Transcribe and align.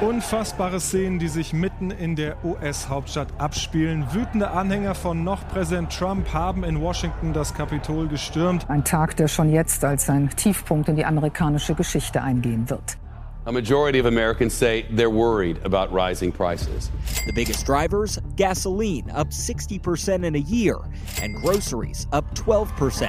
Unfassbare 0.00 0.78
Szenen, 0.78 1.18
die 1.18 1.26
sich 1.26 1.52
mitten 1.52 1.90
in 1.90 2.14
der 2.14 2.36
US-Hauptstadt 2.44 3.28
abspielen. 3.38 4.06
Wütende 4.12 4.52
Anhänger 4.52 4.94
von 4.94 5.24
noch 5.24 5.48
Präsident 5.48 5.92
Trump 5.92 6.32
haben 6.32 6.62
in 6.62 6.80
Washington 6.80 7.32
das 7.32 7.52
Kapitol 7.52 8.06
gestürmt. 8.06 8.70
Ein 8.70 8.84
Tag, 8.84 9.16
der 9.16 9.26
schon 9.26 9.50
jetzt 9.50 9.84
als 9.84 10.08
ein 10.08 10.30
Tiefpunkt 10.30 10.88
in 10.88 10.94
die 10.94 11.04
amerikanische 11.04 11.74
Geschichte 11.74 12.22
eingehen 12.22 12.70
wird. 12.70 12.96
A 13.44 13.50
majority 13.50 13.98
of 13.98 14.06
Americans 14.06 14.56
say 14.56 14.84
they're 14.94 15.10
worried 15.10 15.58
about 15.64 15.92
rising 15.92 16.30
prices. 16.30 16.92
The 17.26 17.32
biggest 17.32 17.66
drivers 17.66 18.20
gasoline 18.36 19.10
up 19.10 19.30
60% 19.30 20.22
in 20.22 20.36
a 20.36 20.38
year, 20.38 20.76
and 21.20 21.34
groceries 21.42 22.06
up 22.12 22.24
12%. 22.36 23.08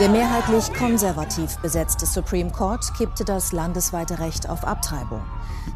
Der 0.00 0.08
mehrheitlich 0.08 0.72
konservativ 0.74 1.56
besetzte 1.56 2.06
Supreme 2.06 2.52
Court 2.52 2.94
kippte 2.96 3.24
das 3.24 3.50
landesweite 3.50 4.20
Recht 4.20 4.48
auf 4.48 4.62
Abtreibung. 4.62 5.22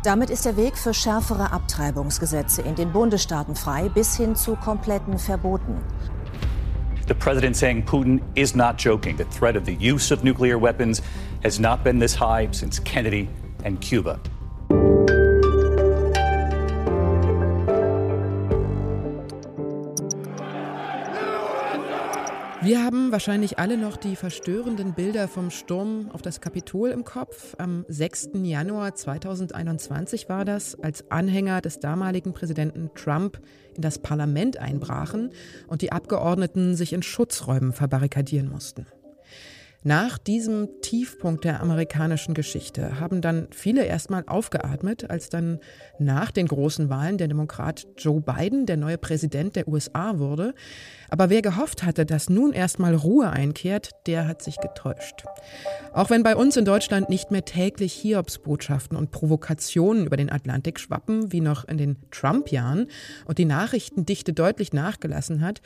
Damit 0.05 0.31
ist 0.31 0.45
der 0.45 0.57
Weg 0.57 0.79
für 0.79 0.95
schärfere 0.95 1.51
Abtreibungsgesetze 1.51 2.63
in 2.63 2.77
den 2.77 2.93
Bundesstaaten 2.93 3.57
frei 3.57 3.89
bis 3.89 4.17
hin 4.17 4.37
zu 4.37 4.55
kompletten 4.55 5.19
Verboten. 5.19 5.79
The 7.09 7.15
president 7.15 7.57
saying 7.57 7.85
Putin 7.85 8.23
is 8.37 8.55
not 8.55 8.77
joking. 8.79 9.17
The 9.17 9.25
threat 9.25 9.57
of 9.57 9.65
the 9.67 9.77
use 9.77 10.15
of 10.15 10.23
nuclear 10.23 10.57
weapons 10.57 11.03
has 11.43 11.59
not 11.59 11.83
been 11.83 11.99
this 11.99 12.15
high 12.21 12.49
since 12.53 12.81
Kennedy 12.81 13.29
and 13.65 13.81
Cuba. 13.81 14.21
Wir 22.65 22.85
haben 22.85 23.11
wahrscheinlich 23.11 23.59
alle 23.59 23.77
noch 23.77 23.97
die 23.97 24.15
verstörenden 24.15 24.95
Bilder 24.95 25.27
vom 25.27 25.51
Sturm 25.51 26.09
auf 26.13 26.23
das 26.23 26.41
Kapitol 26.41 26.91
im 26.91 27.03
Kopf. 27.03 27.57
Am 27.59 27.85
6. 27.89 28.31
Januar 28.45 28.95
2021 28.95 30.29
war 30.29 30.45
das, 30.45 30.79
als 30.79 31.11
Anhänger 31.11 31.61
des 31.61 31.81
damaligen 31.81 32.33
Präsidenten 32.33 32.91
Trump 32.95 33.41
in 33.75 33.83
das 33.83 33.99
Parlament 33.99 34.59
einbrachen 34.59 35.33
und 35.67 35.83
die 35.83 35.91
Abgeordneten 35.91 36.77
sich 36.77 36.93
in 36.93 37.03
Schutzräumen 37.03 37.73
verbarrikadieren 37.73 38.49
mussten. 38.49 38.87
Nach 39.85 40.17
diesem 40.17 40.69
Tiefpunkt 40.81 41.45
der 41.45 41.61
amerikanischen 41.61 42.35
Geschichte 42.35 43.01
haben 43.01 43.21
dann 43.21 43.49
viele 43.51 43.85
erstmal 43.85 44.23
aufgeatmet, 44.29 45.11
als 45.11 45.29
dann 45.29 45.59
nach 45.99 46.31
den 46.31 46.47
großen 46.47 46.89
Wahlen 46.89 47.19
der 47.19 47.27
Demokrat 47.27 47.89
Joe 47.99 48.21
Biden 48.21 48.65
der 48.65 48.77
neue 48.77 48.97
Präsident 48.97 49.57
der 49.57 49.67
USA 49.67 50.21
wurde. 50.21 50.55
Aber 51.09 51.31
wer 51.31 51.43
gehofft 51.43 51.83
hatte, 51.83 52.07
dass 52.07 52.31
nun 52.31 52.53
erstmal 52.53 52.95
Ruhe 52.95 53.31
einkehrt, 53.31 53.91
der 54.07 54.29
hat 54.29 54.41
sich 54.41 54.59
getäuscht. 54.59 55.25
Auch 55.93 56.11
wenn 56.11 56.23
bei 56.23 56.37
uns 56.37 56.57
in 56.57 56.65
Deutschland 56.65 57.09
nicht 57.09 57.33
mehr 57.33 57.45
täglich 57.45 57.93
Hiobsbotschaften 57.93 58.97
und 58.97 59.11
Provokationen 59.11 60.07
über 60.07 60.17
den 60.17 60.31
Atlantik 60.31 60.79
schwappen, 60.79 61.33
wie 61.33 61.41
noch 61.41 61.67
in 61.67 61.77
den 61.77 61.97
Trump-Jahren, 62.13 62.87
und 63.27 63.39
die 63.39 63.47
Nachrichtendichte 63.47 64.33
deutlich 64.33 64.73
nachgelassen 64.73 65.41
hat, 65.41 65.61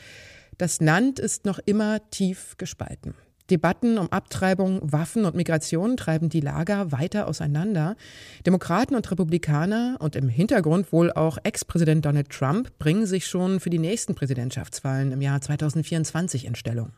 das 0.57 0.81
Land 0.81 1.19
ist 1.19 1.45
noch 1.45 1.59
immer 1.67 2.01
tief 2.09 2.57
gespalten. 2.57 3.15
Debatten 3.51 3.99
um 3.99 4.11
Abtreibung, 4.11 4.81
Waffen 4.83 5.25
und 5.25 5.37
Migration 5.37 5.97
treiben 5.97 6.29
die 6.29 6.41
Lager 6.41 6.93
weiter 6.93 7.29
auseinander. 7.29 7.97
Demokraten 8.45 8.95
und 8.95 9.11
Republikaner 9.11 9.97
und 10.01 10.17
im 10.17 10.29
Hintergrund 10.29 10.93
wohl 10.93 11.13
auch 11.13 11.39
Ex-Präsident 11.43 12.05
Donald 12.05 12.31
Trump 12.31 12.77
bringen 12.79 13.07
sich 13.07 13.27
schon 13.27 13.61
für 13.61 13.71
die 13.71 13.79
nächsten 13.79 14.15
Präsidentschaftswahlen 14.15 15.13
im 15.13 15.23
Jahr 15.23 15.41
2024 15.41 16.47
in 16.47 16.55
Stellung. 16.55 16.91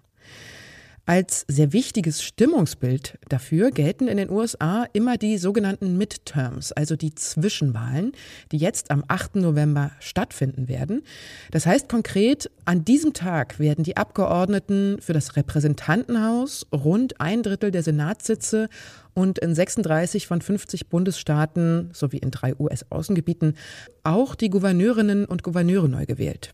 Als 1.09 1.47
sehr 1.49 1.73
wichtiges 1.73 2.23
Stimmungsbild 2.23 3.19
dafür 3.31 3.71
gelten 3.71 4.09
in 4.09 4.19
den 4.19 4.29
USA 4.29 4.85
immer 4.93 5.17
die 5.17 5.39
sogenannten 5.39 5.97
Midterms, 5.97 6.71
also 6.73 6.97
die 6.97 7.15
Zwischenwahlen, 7.15 8.13
die 8.53 8.59
jetzt 8.59 8.91
am 8.91 9.03
8. 9.09 9.37
November 9.37 9.93
stattfinden 10.01 10.69
werden. 10.69 11.03
Das 11.51 11.65
heißt 11.65 11.89
konkret, 11.89 12.51
an 12.67 12.85
diesem 12.85 13.15
Tag 13.15 13.59
werden 13.59 13.85
die 13.85 13.97
Abgeordneten 13.97 14.99
für 15.01 15.15
das 15.15 15.35
Repräsentantenhaus 15.35 16.67
rund 16.75 17.23
ein 17.23 17.43
Drittel 17.43 17.71
der 17.71 17.83
Senatssitze 17.83 18.69
und 19.15 19.39
in 19.39 19.55
36 19.55 20.27
von 20.27 20.43
50 20.43 20.91
Bundesstaaten 20.91 21.89
sowie 21.95 22.19
in 22.19 22.31
drei 22.31 22.55
US-Außengebieten 22.55 23.57
auch 24.03 24.35
die 24.35 24.51
Gouverneurinnen 24.51 25.25
und 25.25 25.43
Gouverneure 25.43 25.89
neu 25.89 26.05
gewählt. 26.05 26.53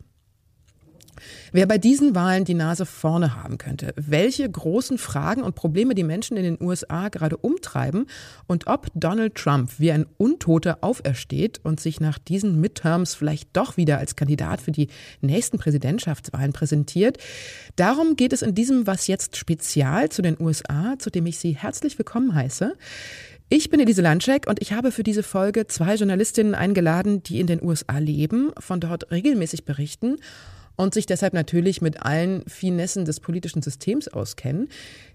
Wer 1.53 1.67
bei 1.67 1.79
diesen 1.79 2.15
Wahlen 2.15 2.45
die 2.45 2.55
Nase 2.55 2.87
vorne 2.87 3.43
haben 3.43 3.59
könnte, 3.59 3.95
welche 3.97 4.49
großen 4.51 4.99
Fragen 4.99 5.43
und 5.43 5.55
Probleme 5.55 5.95
die 5.95 6.03
Menschen 6.03 6.37
in 6.37 6.45
den 6.45 6.59
USA 6.61 7.09
gerade 7.09 7.37
umtreiben 7.37 8.07
und 8.47 8.67
ob 8.67 8.89
Donald 8.95 9.35
Trump 9.35 9.73
wie 9.79 9.93
ein 9.93 10.07
Untoter 10.17 10.79
aufersteht 10.81 11.61
und 11.63 11.81
sich 11.81 12.01
nach 12.01 12.19
diesen 12.19 12.61
Midterms 12.61 13.15
vielleicht 13.15 13.51
doch 13.53 13.77
wieder 13.77 13.99
als 13.99 14.17
Kandidat 14.17 14.61
für 14.61 14.73
die 14.73 14.89
nächsten 15.21 15.59
Präsidentschaftswahlen 15.59 16.53
präsentiert, 16.53 17.19
darum 17.77 18.17
geht 18.17 18.33
es 18.33 18.43
in 18.43 18.55
diesem 18.55 18.87
Was 18.87 19.07
jetzt 19.07 19.37
Spezial 19.37 20.09
zu 20.09 20.23
den 20.23 20.41
USA, 20.41 20.95
zu 20.99 21.11
dem 21.11 21.27
ich 21.27 21.39
Sie 21.39 21.57
herzlich 21.57 21.99
willkommen 21.99 22.35
heiße. 22.35 22.75
Ich 23.51 23.71
bin 23.71 23.79
Elise 23.79 24.03
Landscheck 24.03 24.47
und 24.49 24.61
ich 24.63 24.73
habe 24.73 24.91
für 24.91 25.03
diese 25.03 25.23
Folge 25.23 25.67
zwei 25.67 25.95
Journalistinnen 25.97 26.55
eingeladen, 26.55 27.23
die 27.23 27.41
in 27.41 27.47
den 27.47 27.63
USA 27.63 27.99
leben, 27.99 28.51
von 28.59 28.81
dort 28.81 29.11
regelmäßig 29.11 29.65
berichten 29.65 30.17
und 30.77 30.95
sich 30.95 31.07
deshalb 31.07 31.35
natürlich 31.35 31.81
mit 31.81 32.03
allen 32.03 32.43
Finessen 32.47 33.05
des 33.05 33.21
politischen 33.21 33.63
Systems 33.63 34.09
auskennen, 34.09 34.69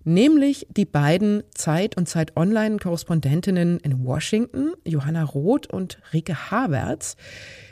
nämlich 0.03 0.67
die 0.69 0.85
beiden 0.85 1.43
Zeit- 1.53 1.97
und 1.97 2.07
Zeit 2.07 2.37
Online-Korrespondentinnen 2.37 3.79
in 3.79 4.05
Washington, 4.05 4.73
Johanna 4.85 5.23
Roth 5.23 5.67
und 5.67 5.99
Rike 6.13 6.51
Havertz. 6.51 7.15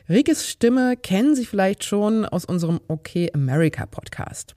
Rikes 0.10 0.48
Stimme 0.48 0.96
kennen 0.98 1.36
Sie 1.36 1.46
vielleicht 1.46 1.84
schon 1.84 2.26
aus 2.26 2.46
unserem 2.46 2.80
OK 2.88 3.10
America 3.34 3.86
Podcast. 3.86 4.56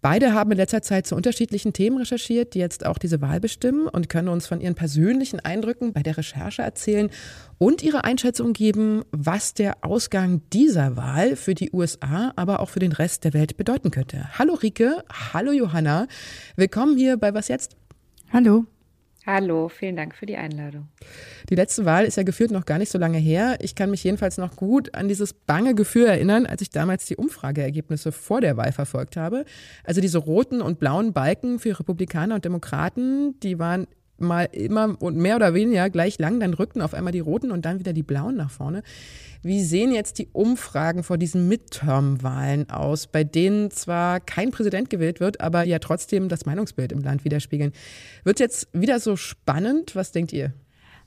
Beide 0.00 0.34
haben 0.34 0.50
in 0.50 0.58
letzter 0.58 0.82
Zeit 0.82 1.06
zu 1.06 1.16
unterschiedlichen 1.16 1.72
Themen 1.72 1.98
recherchiert, 1.98 2.54
die 2.54 2.58
jetzt 2.58 2.84
auch 2.84 2.98
diese 2.98 3.20
Wahl 3.20 3.40
bestimmen 3.40 3.88
und 3.88 4.08
können 4.08 4.28
uns 4.28 4.46
von 4.46 4.60
ihren 4.60 4.74
persönlichen 4.74 5.40
Eindrücken 5.40 5.92
bei 5.92 6.02
der 6.02 6.18
Recherche 6.18 6.62
erzählen 6.62 7.10
und 7.58 7.82
ihre 7.82 8.04
Einschätzung 8.04 8.52
geben, 8.52 9.04
was 9.12 9.54
der 9.54 9.82
Ausgang 9.82 10.42
dieser 10.52 10.96
Wahl 10.96 11.36
für 11.36 11.54
die 11.54 11.70
USA, 11.72 12.32
aber 12.36 12.60
auch 12.60 12.68
für 12.68 12.80
den 12.80 12.92
Rest 12.92 13.24
der 13.24 13.32
Welt 13.32 13.56
bedeuten 13.56 13.90
könnte. 13.90 14.38
Hallo 14.38 14.54
Rike, 14.54 15.04
hallo 15.32 15.52
Johanna, 15.52 16.06
willkommen 16.56 16.96
hier 16.96 17.16
bei 17.16 17.32
Was 17.32 17.48
jetzt? 17.48 17.76
Hallo. 18.32 18.66
Hallo, 19.26 19.70
vielen 19.70 19.96
Dank 19.96 20.14
für 20.14 20.26
die 20.26 20.36
Einladung. 20.36 20.88
Die 21.48 21.54
letzte 21.54 21.86
Wahl 21.86 22.04
ist 22.04 22.18
ja 22.18 22.24
gefühlt 22.24 22.50
noch 22.50 22.66
gar 22.66 22.78
nicht 22.78 22.90
so 22.90 22.98
lange 22.98 23.16
her. 23.16 23.56
Ich 23.60 23.74
kann 23.74 23.90
mich 23.90 24.04
jedenfalls 24.04 24.36
noch 24.36 24.54
gut 24.54 24.94
an 24.94 25.08
dieses 25.08 25.32
bange 25.32 25.74
Gefühl 25.74 26.04
erinnern, 26.04 26.44
als 26.44 26.60
ich 26.60 26.68
damals 26.68 27.06
die 27.06 27.16
Umfrageergebnisse 27.16 28.12
vor 28.12 28.42
der 28.42 28.58
Wahl 28.58 28.72
verfolgt 28.72 29.16
habe. 29.16 29.46
Also 29.82 30.02
diese 30.02 30.18
roten 30.18 30.60
und 30.60 30.78
blauen 30.78 31.14
Balken 31.14 31.58
für 31.58 31.78
Republikaner 31.78 32.34
und 32.34 32.44
Demokraten, 32.44 33.40
die 33.40 33.58
waren 33.58 33.86
mal 34.18 34.44
immer 34.52 34.96
und 35.00 35.16
mehr 35.16 35.36
oder 35.36 35.54
weniger 35.54 35.90
gleich 35.90 36.18
lang, 36.18 36.40
dann 36.40 36.54
rückten 36.54 36.82
auf 36.82 36.94
einmal 36.94 37.12
die 37.12 37.20
roten 37.20 37.50
und 37.50 37.64
dann 37.64 37.78
wieder 37.78 37.92
die 37.92 38.02
blauen 38.02 38.36
nach 38.36 38.50
vorne. 38.50 38.82
Wie 39.42 39.62
sehen 39.62 39.92
jetzt 39.92 40.18
die 40.18 40.28
Umfragen 40.32 41.02
vor 41.02 41.18
diesen 41.18 41.48
Midterm-Wahlen 41.48 42.70
aus, 42.70 43.06
bei 43.06 43.24
denen 43.24 43.70
zwar 43.70 44.20
kein 44.20 44.50
Präsident 44.50 44.88
gewählt 44.88 45.20
wird, 45.20 45.40
aber 45.40 45.64
ja 45.64 45.78
trotzdem 45.78 46.28
das 46.28 46.46
Meinungsbild 46.46 46.92
im 46.92 47.02
Land 47.02 47.24
widerspiegeln? 47.24 47.72
Wird 48.24 48.40
jetzt 48.40 48.68
wieder 48.72 49.00
so 49.00 49.16
spannend? 49.16 49.94
Was 49.94 50.12
denkt 50.12 50.32
ihr? 50.32 50.54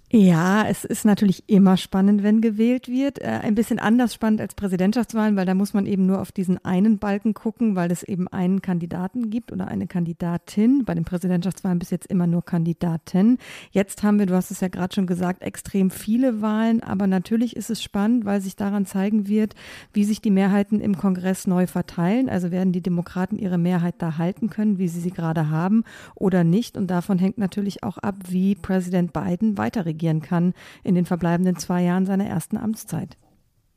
Ja, 0.09 0.65
es 0.65 0.85
ist 0.85 1.03
natürlich 1.03 1.43
immer 1.47 1.75
spannend, 1.75 2.23
wenn 2.23 2.39
gewählt 2.39 2.87
wird. 2.87 3.19
Äh, 3.19 3.41
ein 3.43 3.55
bisschen 3.55 3.77
anders 3.77 4.13
spannend 4.13 4.39
als 4.39 4.55
Präsidentschaftswahlen, 4.55 5.35
weil 5.35 5.45
da 5.45 5.53
muss 5.53 5.73
man 5.73 5.85
eben 5.85 6.05
nur 6.05 6.21
auf 6.21 6.31
diesen 6.31 6.63
einen 6.63 6.97
Balken 6.97 7.33
gucken, 7.33 7.75
weil 7.75 7.91
es 7.91 8.03
eben 8.03 8.29
einen 8.29 8.61
Kandidaten 8.61 9.29
gibt 9.29 9.51
oder 9.51 9.67
eine 9.67 9.85
Kandidatin. 9.85 10.85
Bei 10.85 10.93
den 10.93 11.03
Präsidentschaftswahlen 11.03 11.77
bis 11.77 11.89
jetzt 11.89 12.07
immer 12.07 12.25
nur 12.25 12.45
Kandidaten. 12.45 13.37
Jetzt 13.71 14.01
haben 14.01 14.17
wir, 14.17 14.27
du 14.27 14.33
hast 14.33 14.49
es 14.49 14.61
ja 14.61 14.69
gerade 14.69 14.95
schon 14.95 15.07
gesagt, 15.07 15.41
extrem 15.41 15.91
viele 15.91 16.41
Wahlen, 16.41 16.81
aber 16.83 17.05
natürlich 17.05 17.57
ist 17.57 17.69
es 17.69 17.83
spannend, 17.83 18.23
weil 18.23 18.39
sich 18.39 18.55
daran 18.55 18.85
zeigen 18.85 19.27
wird, 19.27 19.55
wie 19.91 20.05
sich 20.05 20.21
die 20.21 20.31
Mehrheiten 20.31 20.79
im 20.79 20.97
Kongress 20.97 21.47
neu 21.47 21.67
verteilen. 21.67 22.29
Also 22.29 22.49
werden 22.49 22.71
die 22.71 22.81
Demokraten 22.81 23.37
ihre 23.37 23.57
Mehrheit 23.57 23.95
da 23.97 24.17
halten 24.17 24.49
können, 24.49 24.77
wie 24.77 24.87
sie 24.87 25.01
sie 25.01 25.11
gerade 25.11 25.49
haben 25.49 25.83
oder 26.15 26.45
nicht. 26.45 26.77
Und 26.77 26.87
davon 26.87 27.19
hängt 27.19 27.37
natürlich 27.37 27.83
auch 27.83 27.97
ab, 27.97 28.15
wie 28.29 28.55
Präsident 28.55 29.11
Biden 29.11 29.57
weiter 29.57 29.85
regieren 29.97 30.21
kann 30.21 30.53
in 30.83 30.95
den 30.95 31.05
verbleibenden 31.05 31.57
zwei 31.57 31.81
Jahren 31.81 32.05
seiner 32.05 32.27
ersten 32.27 32.57
Amtszeit. 32.57 33.17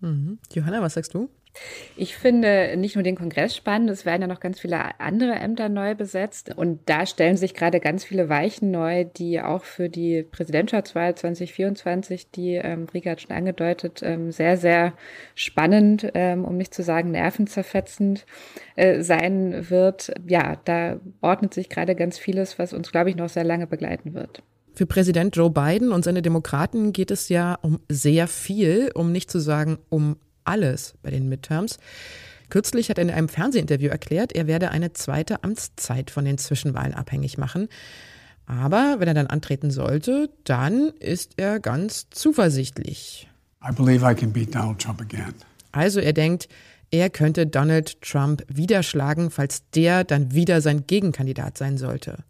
Mhm. 0.01 0.39
Johanna, 0.53 0.83
was 0.83 0.95
sagst 0.95 1.15
du? 1.15 1.31
Ich 1.97 2.17
finde 2.17 2.77
nicht 2.77 2.95
nur 2.95 3.03
den 3.03 3.17
Kongress 3.17 3.57
spannend, 3.57 3.91
es 3.91 4.07
werden 4.07 4.23
ja 4.23 4.29
noch 4.29 4.41
ganz 4.41 4.61
viele 4.61 5.01
andere 5.01 5.33
Ämter 5.33 5.69
neu 5.69 5.95
besetzt. 5.95 6.57
Und 6.57 6.89
da 6.89 7.05
stellen 7.07 7.37
sich 7.37 7.55
gerade 7.55 7.81
ganz 7.81 8.05
viele 8.05 8.29
Weichen 8.29 8.71
neu, 8.71 9.05
die 9.05 9.41
auch 9.41 9.65
für 9.65 9.89
die 9.89 10.23
Präsidentschaftswahl 10.23 11.17
2024, 11.17 12.31
die 12.31 12.55
ähm, 12.55 12.87
Rika 12.95 13.11
hat 13.11 13.23
schon 13.23 13.37
angedeutet, 13.37 14.01
ähm, 14.03 14.31
sehr, 14.31 14.57
sehr 14.57 14.93
spannend, 15.35 16.11
ähm, 16.15 16.45
um 16.45 16.57
nicht 16.57 16.73
zu 16.73 16.83
sagen 16.83 17.11
nervenzerfetzend 17.11 18.27
äh, 18.77 19.03
sein 19.03 19.69
wird. 19.71 20.13
Ja, 20.29 20.57
da 20.65 21.01
ordnet 21.21 21.53
sich 21.53 21.69
gerade 21.69 21.97
ganz 21.97 22.17
vieles, 22.17 22.59
was 22.59 22.73
uns, 22.73 22.93
glaube 22.93 23.11
ich, 23.11 23.17
noch 23.17 23.29
sehr 23.29 23.45
lange 23.45 23.67
begleiten 23.67 24.15
wird. 24.15 24.43
Für 24.75 24.87
Präsident 24.87 25.37
Joe 25.37 25.51
Biden 25.51 25.93
und 25.93 26.05
seine 26.05 26.23
Demokraten 26.23 26.93
geht 26.93 27.11
es 27.11 27.29
ja 27.29 27.55
um 27.63 27.81
sehr 27.89 28.29
viel, 28.29 28.91
um 28.95 29.13
nicht 29.13 29.31
zu 29.31 29.39
sagen 29.39 29.79
um 29.89 30.17
alles 30.45 30.95
bei 31.03 31.11
den 31.11 31.29
Midterms. 31.29 31.79
Kürzlich 32.49 32.91
hat 32.91 32.99
er 32.99 33.03
in 33.03 33.11
einem 33.11 33.29
Fernsehinterview 33.29 33.89
erklärt, 33.89 34.33
er 34.33 34.47
werde 34.47 34.71
eine 34.71 34.93
zweite 34.93 35.45
Amtszeit 35.45 36.11
von 36.11 36.25
den 36.25 36.39
Zwischenwahlen 36.39 36.95
abhängig 36.95 37.39
machen. 37.39 37.69
Aber 38.47 38.97
wenn 38.99 39.07
er 39.07 39.15
dann 39.15 39.29
antreten 39.29 39.71
sollte, 39.71 40.31
dann 40.43 40.89
ist 40.99 41.35
er 41.37 41.61
ganz 41.61 42.09
zuversichtlich. 42.11 43.29
I 43.63 43.73
believe 43.73 44.05
I 44.05 44.15
can 44.15 44.33
beat 44.33 44.55
Donald 44.55 44.81
Trump 44.81 45.01
again. 45.01 45.35
Also 45.71 46.01
er 46.01 46.13
denkt, 46.13 46.49
er 46.91 47.11
könnte 47.11 47.47
Donald 47.47 48.01
Trump 48.03 48.43
wieder 48.49 48.83
schlagen, 48.83 49.31
falls 49.31 49.69
der 49.71 50.03
dann 50.03 50.33
wieder 50.33 50.61
sein 50.61 50.87
Gegenkandidat 50.89 51.57
sein 51.57 51.79
sollte. 51.79 52.25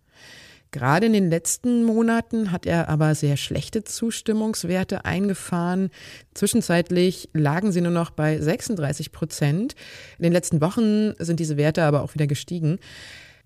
Gerade 0.73 1.07
in 1.07 1.13
den 1.13 1.31
letzten 1.31 1.83
Monaten 1.83 2.53
hat 2.53 2.65
er 2.65 2.89
aber 2.89 3.15
sehr 3.17 3.37
schlechte 3.37 3.83
Zustimmungswerte 3.83 5.05
eingefahren. 5.05 5.91
Zwischenzeitlich 6.35 7.29
lagen 7.33 7.73
sie 7.73 7.81
nur 7.81 7.91
noch 7.91 8.11
bei 8.11 8.39
36 8.39 9.11
Prozent. 9.11 9.75
In 10.19 10.23
den 10.23 10.33
letzten 10.33 10.61
Wochen 10.61 11.15
sind 11.19 11.41
diese 11.41 11.57
Werte 11.57 11.83
aber 11.83 12.03
auch 12.03 12.15
wieder 12.15 12.29
gestiegen. 12.29 12.79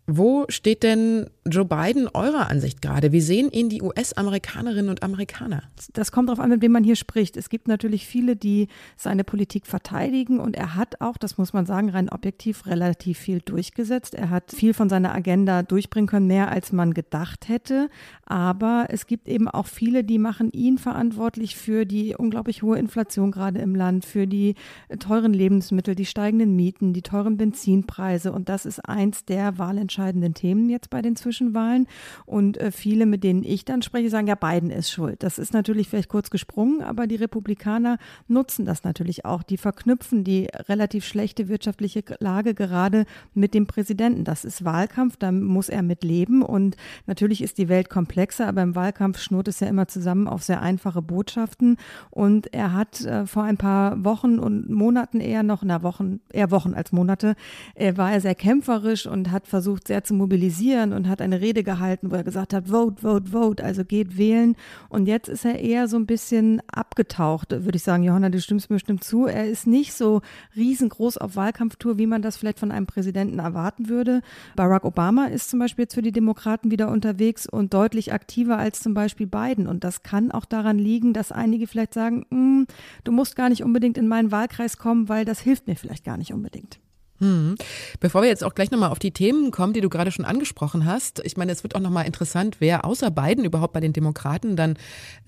Wo 0.07 0.45
steht 0.51 0.83
denn 0.83 1.31
Joe 1.47 1.65
Biden 1.65 2.09
eurer 2.13 2.51
Ansicht 2.51 2.83
gerade? 2.83 3.11
Wie 3.13 3.23
sehen 3.23 3.51
ihn 3.51 3.71
die 3.71 3.81
US-Amerikanerinnen 3.81 4.91
und 4.91 5.03
Amerikaner? 5.03 5.63
Das 5.95 6.13
kommt 6.13 6.29
darauf 6.29 6.41
an, 6.41 6.51
mit 6.51 6.61
wem 6.61 6.73
man 6.73 6.85
hier 6.85 6.97
spricht. 6.97 7.39
Es 7.39 7.49
gibt 7.49 7.69
natürlich 7.69 8.07
viele, 8.07 8.37
die 8.37 8.69
seine 8.99 9.25
Politik 9.25 9.67
verteidigen 9.67 10.41
und 10.41 10.57
er 10.57 10.75
hat 10.75 11.01
auch, 11.01 11.17
das 11.17 11.39
muss 11.39 11.55
man 11.55 11.65
sagen, 11.65 11.89
rein 11.89 12.11
objektiv 12.11 12.67
relativ 12.67 13.19
viel 13.19 13.41
durchgesetzt. 13.41 14.15
Er 14.15 14.29
hat 14.29 14.53
viel 14.53 14.75
von 14.75 14.91
seiner 14.91 15.15
Agenda 15.15 15.63
durchbringen 15.63 16.09
können, 16.09 16.27
mehr 16.27 16.51
als 16.51 16.71
man 16.71 16.93
gedacht 16.93 17.49
hätte. 17.49 17.89
Aber 18.27 18.89
es 18.91 19.07
gibt 19.07 19.27
eben 19.27 19.49
auch 19.49 19.67
viele, 19.67 20.05
die 20.05 20.19
machen 20.19 20.51
ihn 20.53 20.77
verantwortlich 20.77 21.57
für 21.57 21.87
die 21.87 22.15
unglaublich 22.15 22.63
hohe 22.63 22.79
Inflation 22.79 23.31
gerade 23.31 23.61
im 23.61 23.75
Land, 23.75 24.05
für 24.05 24.27
die 24.27 24.55
teuren 24.99 25.33
Lebensmittel, 25.33 25.95
die 25.95 26.07
steigenden 26.07 26.55
Mieten, 26.57 26.93
die 26.93 27.03
teuren 27.03 27.39
Benzinpreise. 27.39 28.33
Und 28.33 28.51
das 28.51 28.67
ist 28.67 28.81
eins 28.87 29.25
der 29.25 29.57
Wahlentscheidungen 29.57 29.94
entscheidenden 29.95 30.35
Themen 30.35 30.69
jetzt 30.69 30.91
bei 30.91 31.03
den 31.03 31.15
Zwischenwahlen. 31.15 31.87
Und 32.27 32.59
äh, 32.59 32.73
viele, 32.73 33.07
mit 33.07 33.23
denen 33.23 33.45
ich 33.45 33.65
dann 33.65 33.83
spreche, 33.83 34.11
sagen, 34.11 34.27
ja, 34.27 34.35
Biden 34.35 34.71
ist 34.71 34.91
schuld. 34.91 35.23
Das 35.23 35.39
ist 35.39 35.53
natürlich 35.53 35.89
vielleicht 35.89 36.09
kurz 36.09 36.31
gesprungen, 36.31 36.83
aber 36.83 37.07
die 37.07 37.15
Republikaner 37.15 37.99
nutzen 38.27 38.65
das 38.65 38.83
natürlich 38.83 39.25
auch. 39.25 39.45
Die 39.45 39.57
verknüpfen 39.57 40.25
die 40.25 40.49
relativ 40.69 41.05
schlechte 41.05 41.49
wirtschaftliche 41.49 42.03
Lage 42.19 42.55
gerade 42.55 43.05
mit 43.35 43.55
dem 43.55 43.67
Präsidenten. 43.67 44.25
Das 44.25 44.45
ist 44.45 44.65
Wahlkampf, 44.65 45.17
da 45.17 45.31
muss 45.31 45.69
er 45.69 45.83
mit 45.83 46.03
leben. 46.03 46.43
Und 46.43 46.77
natürlich 47.07 47.41
ist 47.41 47.59
die 47.59 47.69
Welt 47.69 47.89
komplexer, 47.89 48.49
aber 48.49 48.63
im 48.63 48.75
Wahlkampf 48.75 49.21
schnurrt 49.21 49.47
es 49.49 49.61
ja 49.61 49.69
immer 49.69 49.87
zusammen 49.87 50.27
auf 50.27 50.43
sehr 50.43 50.61
einfache 50.61 51.03
Botschaften. 51.03 51.77
Und 52.11 52.53
er 52.53 52.73
hat 52.73 53.05
äh, 53.05 53.27
vor 53.27 53.45
ein 53.45 53.59
paar 53.59 54.05
Wochen 54.05 54.41
und 54.41 54.69
Monaten 54.69 55.21
eher 55.21 55.45
noch, 55.45 55.63
na 55.63 55.83
Wochen, 55.83 56.21
eher 56.33 56.51
Wochen 56.51 56.75
als 56.75 56.91
Monate, 56.91 57.37
äh, 57.75 57.97
war 57.97 58.13
er 58.13 58.21
sehr 58.21 58.35
kämpferisch 58.35 59.07
und 59.07 59.31
hat 59.31 59.47
versucht, 59.47 59.84
versucht 59.85 59.89
sehr 59.89 60.05
zu 60.05 60.15
mobilisieren 60.15 60.93
und 60.93 61.09
hat 61.09 61.21
eine 61.21 61.41
Rede 61.41 61.63
gehalten, 61.63 62.11
wo 62.11 62.17
er 62.17 62.25
gesagt 62.25 62.53
hat, 62.53 62.69
vote, 62.69 63.03
vote, 63.03 63.31
vote, 63.31 63.65
also 63.65 63.85
geht 63.85 64.17
wählen. 64.17 64.57
Und 64.89 65.07
jetzt 65.07 65.29
ist 65.29 65.45
er 65.45 65.59
eher 65.59 65.89
so 65.89 65.97
ein 65.97 66.07
bisschen 66.07 66.63
abgetaucht, 66.69 67.51
würde 67.51 67.77
ich 67.77 67.83
sagen. 67.83 68.03
Johanna, 68.03 68.31
du 68.31 68.41
stimmst 68.41 68.71
mir 68.71 68.77
bestimmt 68.77 69.05
zu. 69.05 69.27
Er 69.27 69.47
ist 69.47 69.67
nicht 69.67 69.93
so 69.93 70.23
riesengroß 70.57 71.19
auf 71.19 71.37
Wahlkampftour, 71.37 71.99
wie 71.99 72.07
man 72.07 72.23
das 72.23 72.37
vielleicht 72.37 72.59
von 72.59 72.71
einem 72.71 72.87
Präsidenten 72.87 73.39
erwarten 73.39 73.89
würde. 73.89 74.21
Barack 74.57 74.85
Obama 74.85 75.27
ist 75.27 75.51
zum 75.51 75.59
Beispiel 75.59 75.85
jetzt 75.85 75.95
für 75.95 76.03
die 76.03 76.13
Demokraten 76.13 76.71
wieder 76.71 76.89
unterwegs 76.89 77.47
und 77.47 77.75
deutlich 77.75 78.13
aktiver 78.13 78.59
als 78.59 78.81
zum 78.81 78.95
Beispiel 78.95 79.27
Biden. 79.27 79.67
Und 79.67 79.85
das 79.85 80.03
kann 80.03 80.31
auch 80.31 80.45
daran 80.45 80.79
liegen, 80.79 81.13
dass 81.13 81.33
einige 81.33 81.67
vielleicht 81.67 81.95
sagen, 81.95 82.27
mm, 82.31 82.67
du 83.05 83.13
musst 83.13 83.37
gar 83.37 83.49
nicht 83.49 83.63
unbedingt 83.63 83.99
in 83.99 84.09
meinen 84.09 84.33
Wahlkreis 84.33 84.79
kommen, 84.79 85.09
weil 85.09 85.25
das 85.25 85.41
hilft 85.41 85.67
mir 85.67 85.77
vielleicht 85.77 86.05
gar 86.05 86.17
nicht 86.17 86.33
unbedingt. 86.33 86.84
Hm. 87.25 87.55
Bevor 88.01 88.21
wir 88.21 88.29
jetzt 88.29 88.45
auch 88.45 88.55
gleich 88.55 88.71
nochmal 88.71 88.91
auf 88.91 88.99
die 88.99 89.11
Themen 89.11 89.51
kommen, 89.51 89.73
die 89.73 89.81
du 89.81 89.89
gerade 89.89 90.11
schon 90.11 90.27
angesprochen 90.27 90.85
hast, 90.85 91.23
ich 91.25 91.39
meine, 91.39 91.53
es 91.53 91.63
wird 91.63 91.75
auch 91.75 91.81
nochmal 91.81 92.05
interessant, 92.05 92.57
wer 92.59 92.85
außer 92.85 93.11
Biden 93.11 93.47
überhaupt 93.47 93.73
bei 93.73 93.81
den 93.81 93.95
Demokraten 93.95 94.57
dann 94.57 94.77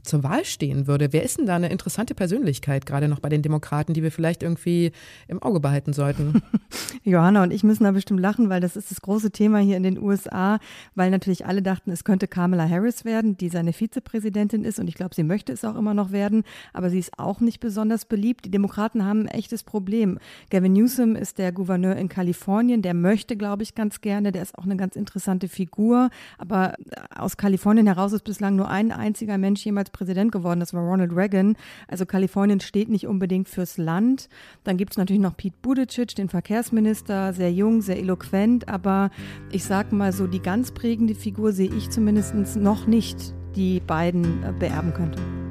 zur 0.02 0.22
Wahl 0.22 0.44
stehen 0.44 0.86
würde. 0.86 1.12
Wer 1.12 1.22
ist 1.22 1.38
denn 1.38 1.46
da 1.46 1.56
eine 1.56 1.70
interessante 1.70 2.14
Persönlichkeit, 2.14 2.86
gerade 2.86 3.08
noch 3.08 3.20
bei 3.20 3.28
den 3.28 3.42
Demokraten, 3.42 3.94
die 3.94 4.02
wir 4.02 4.12
vielleicht 4.12 4.42
irgendwie 4.42 4.92
im 5.26 5.42
Auge 5.42 5.58
behalten 5.58 5.94
sollten? 5.94 6.42
Johanna 7.02 7.42
und 7.42 7.50
ich 7.50 7.64
müssen 7.64 7.84
da 7.84 7.92
bestimmt 7.92 8.20
lachen, 8.20 8.48
weil 8.50 8.60
das 8.60 8.76
ist 8.76 8.90
das 8.90 9.00
große 9.00 9.30
Thema 9.30 9.58
hier 9.58 9.76
in 9.76 9.82
den 9.82 9.98
USA, 9.98 10.58
weil 10.94 11.10
natürlich 11.10 11.46
alle 11.46 11.62
dachten, 11.62 11.90
es 11.90 12.04
könnte 12.04 12.28
Kamala 12.28 12.68
Harris 12.68 13.04
werden, 13.04 13.36
die 13.36 13.48
seine 13.48 13.72
Vizepräsidentin 13.72 14.64
ist 14.64 14.78
und 14.78 14.88
ich 14.88 14.94
glaube, 14.94 15.14
sie 15.14 15.24
möchte 15.24 15.52
es 15.52 15.64
auch 15.64 15.76
immer 15.76 15.94
noch 15.94 16.12
werden, 16.12 16.44
aber 16.72 16.90
sie 16.90 16.98
ist 16.98 17.18
auch 17.18 17.40
nicht 17.40 17.60
besonders 17.60 18.04
beliebt. 18.04 18.44
Die 18.44 18.50
Demokraten 18.50 19.04
haben 19.04 19.22
ein 19.22 19.28
echtes 19.28 19.64
Problem. 19.64 20.18
Gavin 20.50 20.74
Newsom 20.74 21.16
ist 21.16 21.38
der 21.38 21.52
Gouverneur 21.52 21.85
in 21.92 22.08
Kalifornien, 22.08 22.82
der 22.82 22.94
möchte, 22.94 23.36
glaube 23.36 23.62
ich, 23.62 23.74
ganz 23.74 24.00
gerne, 24.00 24.32
der 24.32 24.42
ist 24.42 24.56
auch 24.58 24.64
eine 24.64 24.76
ganz 24.76 24.96
interessante 24.96 25.48
Figur, 25.48 26.10
aber 26.38 26.74
aus 27.14 27.36
Kalifornien 27.36 27.86
heraus 27.86 28.12
ist 28.12 28.24
bislang 28.24 28.56
nur 28.56 28.68
ein 28.68 28.92
einziger 28.92 29.38
Mensch 29.38 29.64
jemals 29.64 29.90
Präsident 29.90 30.32
geworden, 30.32 30.60
das 30.60 30.74
war 30.74 30.82
Ronald 30.82 31.14
Reagan. 31.14 31.56
Also 31.88 32.06
Kalifornien 32.06 32.60
steht 32.60 32.88
nicht 32.88 33.06
unbedingt 33.06 33.48
fürs 33.48 33.78
Land. 33.78 34.28
Dann 34.64 34.76
gibt 34.76 34.92
es 34.92 34.98
natürlich 34.98 35.22
noch 35.22 35.36
Pete 35.36 35.56
Buttigieg, 35.62 36.14
den 36.14 36.28
Verkehrsminister, 36.28 37.32
sehr 37.32 37.52
jung, 37.52 37.82
sehr 37.82 37.98
eloquent, 37.98 38.68
aber 38.68 39.10
ich 39.52 39.64
sage 39.64 39.94
mal 39.94 40.12
so, 40.12 40.26
die 40.26 40.40
ganz 40.40 40.72
prägende 40.72 41.14
Figur 41.14 41.52
sehe 41.52 41.70
ich 41.72 41.90
zumindest 41.90 42.34
noch 42.56 42.86
nicht, 42.86 43.34
die 43.54 43.80
beiden 43.80 44.42
äh, 44.42 44.52
beerben 44.58 44.92
könnte. 44.92 45.45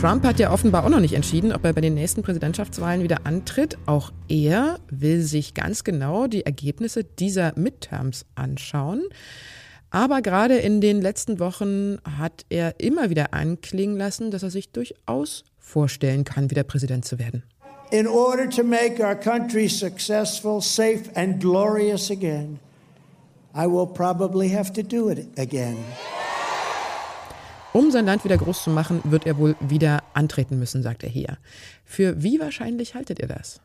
Trump 0.00 0.24
hat 0.24 0.38
ja 0.38 0.50
offenbar 0.50 0.86
auch 0.86 0.88
noch 0.88 1.00
nicht 1.00 1.12
entschieden, 1.12 1.52
ob 1.52 1.62
er 1.62 1.74
bei 1.74 1.82
den 1.82 1.92
nächsten 1.92 2.22
Präsidentschaftswahlen 2.22 3.02
wieder 3.02 3.26
antritt. 3.26 3.76
Auch 3.84 4.12
er 4.28 4.78
will 4.88 5.20
sich 5.20 5.52
ganz 5.52 5.84
genau 5.84 6.26
die 6.26 6.46
Ergebnisse 6.46 7.04
dieser 7.04 7.52
Midterms 7.54 8.24
anschauen. 8.34 9.02
Aber 9.90 10.22
gerade 10.22 10.56
in 10.56 10.80
den 10.80 11.02
letzten 11.02 11.38
Wochen 11.38 11.98
hat 12.16 12.46
er 12.48 12.80
immer 12.80 13.10
wieder 13.10 13.34
anklingen 13.34 13.98
lassen, 13.98 14.30
dass 14.30 14.42
er 14.42 14.48
sich 14.48 14.70
durchaus 14.70 15.44
vorstellen 15.58 16.24
kann, 16.24 16.50
wieder 16.50 16.62
Präsident 16.62 17.04
zu 17.04 17.18
werden. 17.18 17.42
In 17.90 18.06
order 18.06 18.48
to 18.48 18.64
make 18.64 19.02
our 19.04 19.14
country 19.14 19.68
successful, 19.68 20.62
safe 20.62 21.10
and 21.14 21.38
glorious 21.40 22.10
again, 22.10 22.58
I 23.54 23.66
will 23.66 23.86
probably 23.86 24.48
have 24.48 24.72
to 24.72 24.82
do 24.82 25.10
it 25.10 25.28
again. 25.38 25.76
Um 27.72 27.90
sein 27.90 28.06
Land 28.06 28.24
wieder 28.24 28.36
groß 28.36 28.64
zu 28.64 28.70
machen, 28.70 29.00
wird 29.04 29.26
er 29.26 29.38
wohl 29.38 29.54
wieder 29.60 30.02
antreten 30.12 30.58
müssen, 30.58 30.82
sagt 30.82 31.04
er 31.04 31.08
hier. 31.08 31.38
Für 31.84 32.22
wie 32.22 32.40
wahrscheinlich 32.40 32.94
haltet 32.94 33.20
ihr 33.20 33.28
das? 33.28 33.60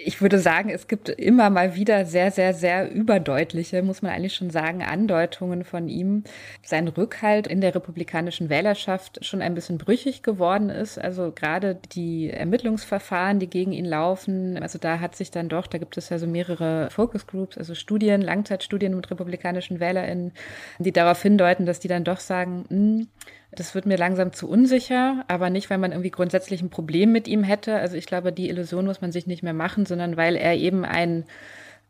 Ich 0.00 0.22
würde 0.22 0.38
sagen, 0.38 0.70
es 0.70 0.86
gibt 0.86 1.08
immer 1.08 1.50
mal 1.50 1.74
wieder 1.74 2.04
sehr, 2.04 2.30
sehr, 2.30 2.54
sehr 2.54 2.88
überdeutliche, 2.88 3.82
muss 3.82 4.00
man 4.00 4.12
eigentlich 4.12 4.34
schon 4.34 4.48
sagen, 4.50 4.84
Andeutungen 4.84 5.64
von 5.64 5.88
ihm. 5.88 6.22
Sein 6.62 6.86
Rückhalt 6.86 7.48
in 7.48 7.60
der 7.60 7.74
republikanischen 7.74 8.48
Wählerschaft 8.48 9.24
schon 9.24 9.42
ein 9.42 9.56
bisschen 9.56 9.76
brüchig 9.76 10.22
geworden 10.22 10.70
ist. 10.70 10.98
Also 10.98 11.32
gerade 11.32 11.80
die 11.90 12.30
Ermittlungsverfahren, 12.30 13.40
die 13.40 13.50
gegen 13.50 13.72
ihn 13.72 13.86
laufen, 13.86 14.56
also 14.62 14.78
da 14.78 15.00
hat 15.00 15.16
sich 15.16 15.32
dann 15.32 15.48
doch, 15.48 15.66
da 15.66 15.78
gibt 15.78 15.96
es 15.96 16.10
ja 16.10 16.20
so 16.20 16.28
mehrere 16.28 16.88
Focus 16.92 17.26
Groups, 17.26 17.58
also 17.58 17.74
Studien, 17.74 18.22
Langzeitstudien 18.22 18.94
mit 18.94 19.10
republikanischen 19.10 19.80
WählerInnen, 19.80 20.30
die 20.78 20.92
darauf 20.92 21.20
hindeuten, 21.20 21.66
dass 21.66 21.80
die 21.80 21.88
dann 21.88 22.04
doch 22.04 22.20
sagen, 22.20 22.64
mh, 22.68 22.76
hm, 22.76 23.08
das 23.50 23.74
wird 23.74 23.86
mir 23.86 23.96
langsam 23.96 24.32
zu 24.32 24.48
unsicher, 24.48 25.24
aber 25.26 25.50
nicht, 25.50 25.70
weil 25.70 25.78
man 25.78 25.92
irgendwie 25.92 26.10
grundsätzlich 26.10 26.60
ein 26.60 26.70
Problem 26.70 27.12
mit 27.12 27.26
ihm 27.26 27.42
hätte. 27.42 27.76
Also 27.76 27.96
ich 27.96 28.06
glaube, 28.06 28.32
die 28.32 28.48
Illusion 28.48 28.84
muss 28.84 29.00
man 29.00 29.12
sich 29.12 29.26
nicht 29.26 29.42
mehr 29.42 29.54
machen, 29.54 29.86
sondern 29.86 30.16
weil 30.16 30.36
er 30.36 30.54
eben 30.54 30.84
ein 30.84 31.24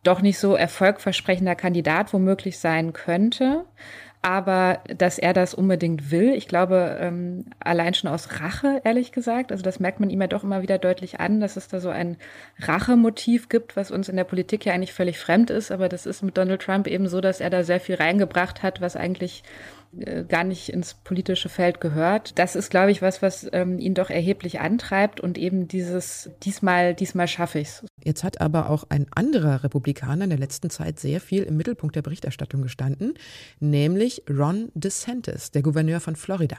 doch 0.04 0.22
nicht 0.22 0.38
so 0.38 0.54
erfolgversprechender 0.54 1.56
Kandidat 1.56 2.12
womöglich 2.12 2.58
sein 2.58 2.92
könnte. 2.92 3.64
Aber 4.20 4.80
dass 4.88 5.18
er 5.18 5.32
das 5.32 5.54
unbedingt 5.54 6.10
will, 6.10 6.30
ich 6.30 6.48
glaube, 6.48 6.98
ähm, 7.00 7.46
allein 7.60 7.94
schon 7.94 8.10
aus 8.10 8.40
Rache, 8.40 8.80
ehrlich 8.82 9.12
gesagt, 9.12 9.52
also 9.52 9.62
das 9.62 9.78
merkt 9.78 10.00
man 10.00 10.10
ihm 10.10 10.20
ja 10.20 10.26
doch 10.26 10.42
immer 10.42 10.60
wieder 10.60 10.78
deutlich 10.78 11.20
an, 11.20 11.38
dass 11.38 11.56
es 11.56 11.68
da 11.68 11.78
so 11.78 11.88
ein 11.88 12.16
Rachemotiv 12.58 13.48
gibt, 13.48 13.76
was 13.76 13.92
uns 13.92 14.08
in 14.08 14.16
der 14.16 14.24
Politik 14.24 14.64
ja 14.64 14.74
eigentlich 14.74 14.92
völlig 14.92 15.20
fremd 15.20 15.50
ist. 15.50 15.70
Aber 15.70 15.88
das 15.88 16.04
ist 16.04 16.22
mit 16.22 16.36
Donald 16.36 16.62
Trump 16.62 16.88
eben 16.88 17.08
so, 17.08 17.20
dass 17.20 17.40
er 17.40 17.50
da 17.50 17.62
sehr 17.62 17.78
viel 17.78 17.94
reingebracht 17.94 18.64
hat, 18.64 18.80
was 18.80 18.96
eigentlich 18.96 19.44
äh, 19.98 20.24
gar 20.24 20.44
nicht 20.44 20.68
ins 20.70 20.94
politische 20.94 21.48
Feld 21.48 21.80
gehört. 21.80 22.38
Das 22.38 22.56
ist, 22.56 22.70
glaube 22.70 22.90
ich, 22.90 23.00
was, 23.02 23.22
was 23.22 23.48
ähm, 23.52 23.78
ihn 23.78 23.94
doch 23.94 24.10
erheblich 24.10 24.60
antreibt 24.60 25.20
und 25.20 25.38
eben 25.38 25.68
dieses 25.68 26.30
diesmal, 26.42 26.94
diesmal 26.94 27.28
schaffe 27.28 27.60
ich's. 27.60 27.84
Jetzt 28.04 28.24
hat 28.24 28.40
aber 28.40 28.70
auch 28.70 28.84
ein 28.88 29.06
anderer 29.14 29.64
Republikaner 29.64 30.24
in 30.24 30.30
der 30.30 30.38
letzten 30.38 30.70
Zeit 30.70 31.00
sehr 31.00 31.20
viel 31.20 31.42
im 31.42 31.56
Mittelpunkt 31.56 31.96
der 31.96 32.02
Berichterstattung 32.02 32.62
gestanden, 32.62 33.14
nämlich 33.60 34.22
Ron 34.28 34.70
DeSantis, 34.74 35.50
der 35.50 35.62
Gouverneur 35.62 36.00
von 36.00 36.16
Florida. 36.16 36.58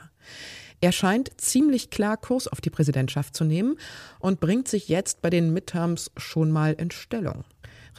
Er 0.82 0.92
scheint 0.92 1.30
ziemlich 1.40 1.90
klar 1.90 2.16
Kurs 2.16 2.48
auf 2.48 2.62
die 2.62 2.70
Präsidentschaft 2.70 3.36
zu 3.36 3.44
nehmen 3.44 3.78
und 4.20 4.40
bringt 4.40 4.68
sich 4.68 4.88
jetzt 4.88 5.22
bei 5.22 5.30
den 5.30 5.52
Midterms 5.52 6.12
schon 6.16 6.52
mal 6.52 6.74
in 6.74 6.90
Stellung. 6.90 7.44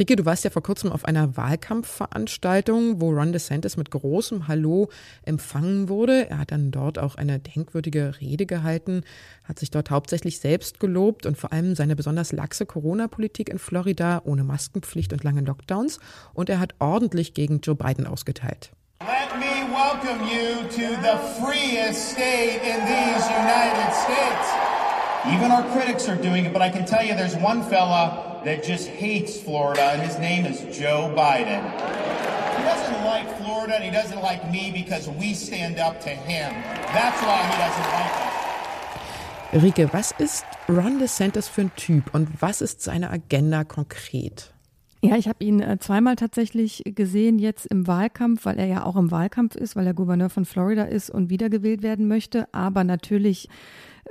Rike, 0.01 0.17
du 0.17 0.25
warst 0.25 0.45
ja 0.45 0.51
vor 0.51 0.63
kurzem 0.63 0.91
auf 0.91 1.05
einer 1.05 1.37
Wahlkampfveranstaltung, 1.37 3.03
wo 3.03 3.11
Ron 3.11 3.33
DeSantis 3.33 3.77
mit 3.77 3.91
großem 3.91 4.49
Hallo 4.49 4.89
empfangen 5.25 5.91
wurde. 5.91 6.31
Er 6.31 6.39
hat 6.39 6.53
dann 6.53 6.71
dort 6.71 6.99
auch 6.99 7.17
eine 7.17 7.39
denkwürdige 7.39 8.19
Rede 8.19 8.47
gehalten, 8.47 9.03
hat 9.45 9.59
sich 9.59 9.71
dort 9.71 9.91
hauptsächlich 9.91 10.41
selbst 10.41 10.81
gelobt 10.81 11.27
und 11.27 11.37
vor 11.37 11.53
allem 11.53 11.75
seine 11.75 11.97
besonders 11.97 12.33
laxe 12.33 12.65
Corona-Politik 12.65 13.51
in 13.51 13.59
Florida 13.59 14.23
ohne 14.25 14.43
Maskenpflicht 14.43 15.13
und 15.13 15.23
lange 15.23 15.43
Lockdowns. 15.43 15.99
Und 16.33 16.49
er 16.49 16.61
hat 16.61 16.77
ordentlich 16.79 17.35
gegen 17.35 17.61
Joe 17.61 17.75
Biden 17.75 18.07
ausgeteilt. 18.07 18.71
Let 19.01 19.39
me 19.39 19.69
welcome 19.71 20.25
you 20.25 20.63
to 20.63 20.97
the 21.03 21.19
freest 21.39 22.13
state 22.13 22.63
in 22.65 22.81
these 22.87 23.29
United 23.29 23.93
States. 23.93 24.49
Even 25.27 25.53
our 25.53 25.65
critics 25.75 26.09
are 26.09 26.17
doing 26.17 26.47
it, 26.47 26.55
but 26.55 26.63
I 26.63 26.71
can 26.71 26.87
tell 26.87 27.05
you 27.05 27.15
there's 27.15 27.37
one 27.37 27.63
fella 27.65 28.30
that 28.45 28.65
just 28.65 28.89
hates 28.89 29.41
Florida, 29.41 29.93
and 29.93 30.03
his 30.03 30.19
name 30.19 30.47
is 30.47 30.61
Joe 30.77 31.13
Biden. 31.17 31.63
He 32.57 32.63
doesn't 32.65 33.05
like 33.05 33.27
Florida, 33.39 33.75
and 33.77 33.85
he 33.85 33.91
doesn't 33.91 34.23
like 34.23 34.51
me 34.51 34.71
because 34.73 35.09
we 35.09 35.35
stand 35.35 35.79
up 35.79 36.01
to 36.03 36.11
him. 36.11 36.53
That's 36.93 37.21
why 37.23 37.43
he 37.51 37.57
doesn't 37.59 37.91
like 37.93 38.13
us. 38.27 38.31
Rike, 39.53 39.93
was 39.93 40.13
ist 40.19 40.45
Ron 40.69 40.99
DeSantis 41.01 41.49
für 41.49 41.63
ein 41.63 41.73
Typ 41.75 42.15
und 42.15 42.29
was 42.41 42.61
ist 42.61 42.83
seine 42.83 43.11
Agenda 43.11 43.65
konkret? 43.65 44.53
Ja, 45.03 45.17
ich 45.17 45.29
habe 45.29 45.43
ihn 45.43 45.61
äh, 45.61 45.79
zweimal 45.79 46.17
tatsächlich 46.17 46.83
gesehen 46.85 47.39
jetzt 47.39 47.67
im 47.67 47.87
Wahlkampf, 47.87 48.45
weil 48.45 48.59
er 48.59 48.67
ja 48.67 48.85
auch 48.85 48.97
im 48.97 49.11
Wahlkampf 49.11 49.57
ist, 49.57 49.75
weil 49.75 49.87
er 49.87 49.95
Gouverneur 49.95 50.29
von 50.29 50.45
Florida 50.45 50.85
ist 50.85 51.11
und 51.11 51.31
wiedergewählt 51.31 51.83
werden 51.83 52.07
möchte. 52.07 52.47
Aber 52.53 52.85
natürlich 52.85 53.49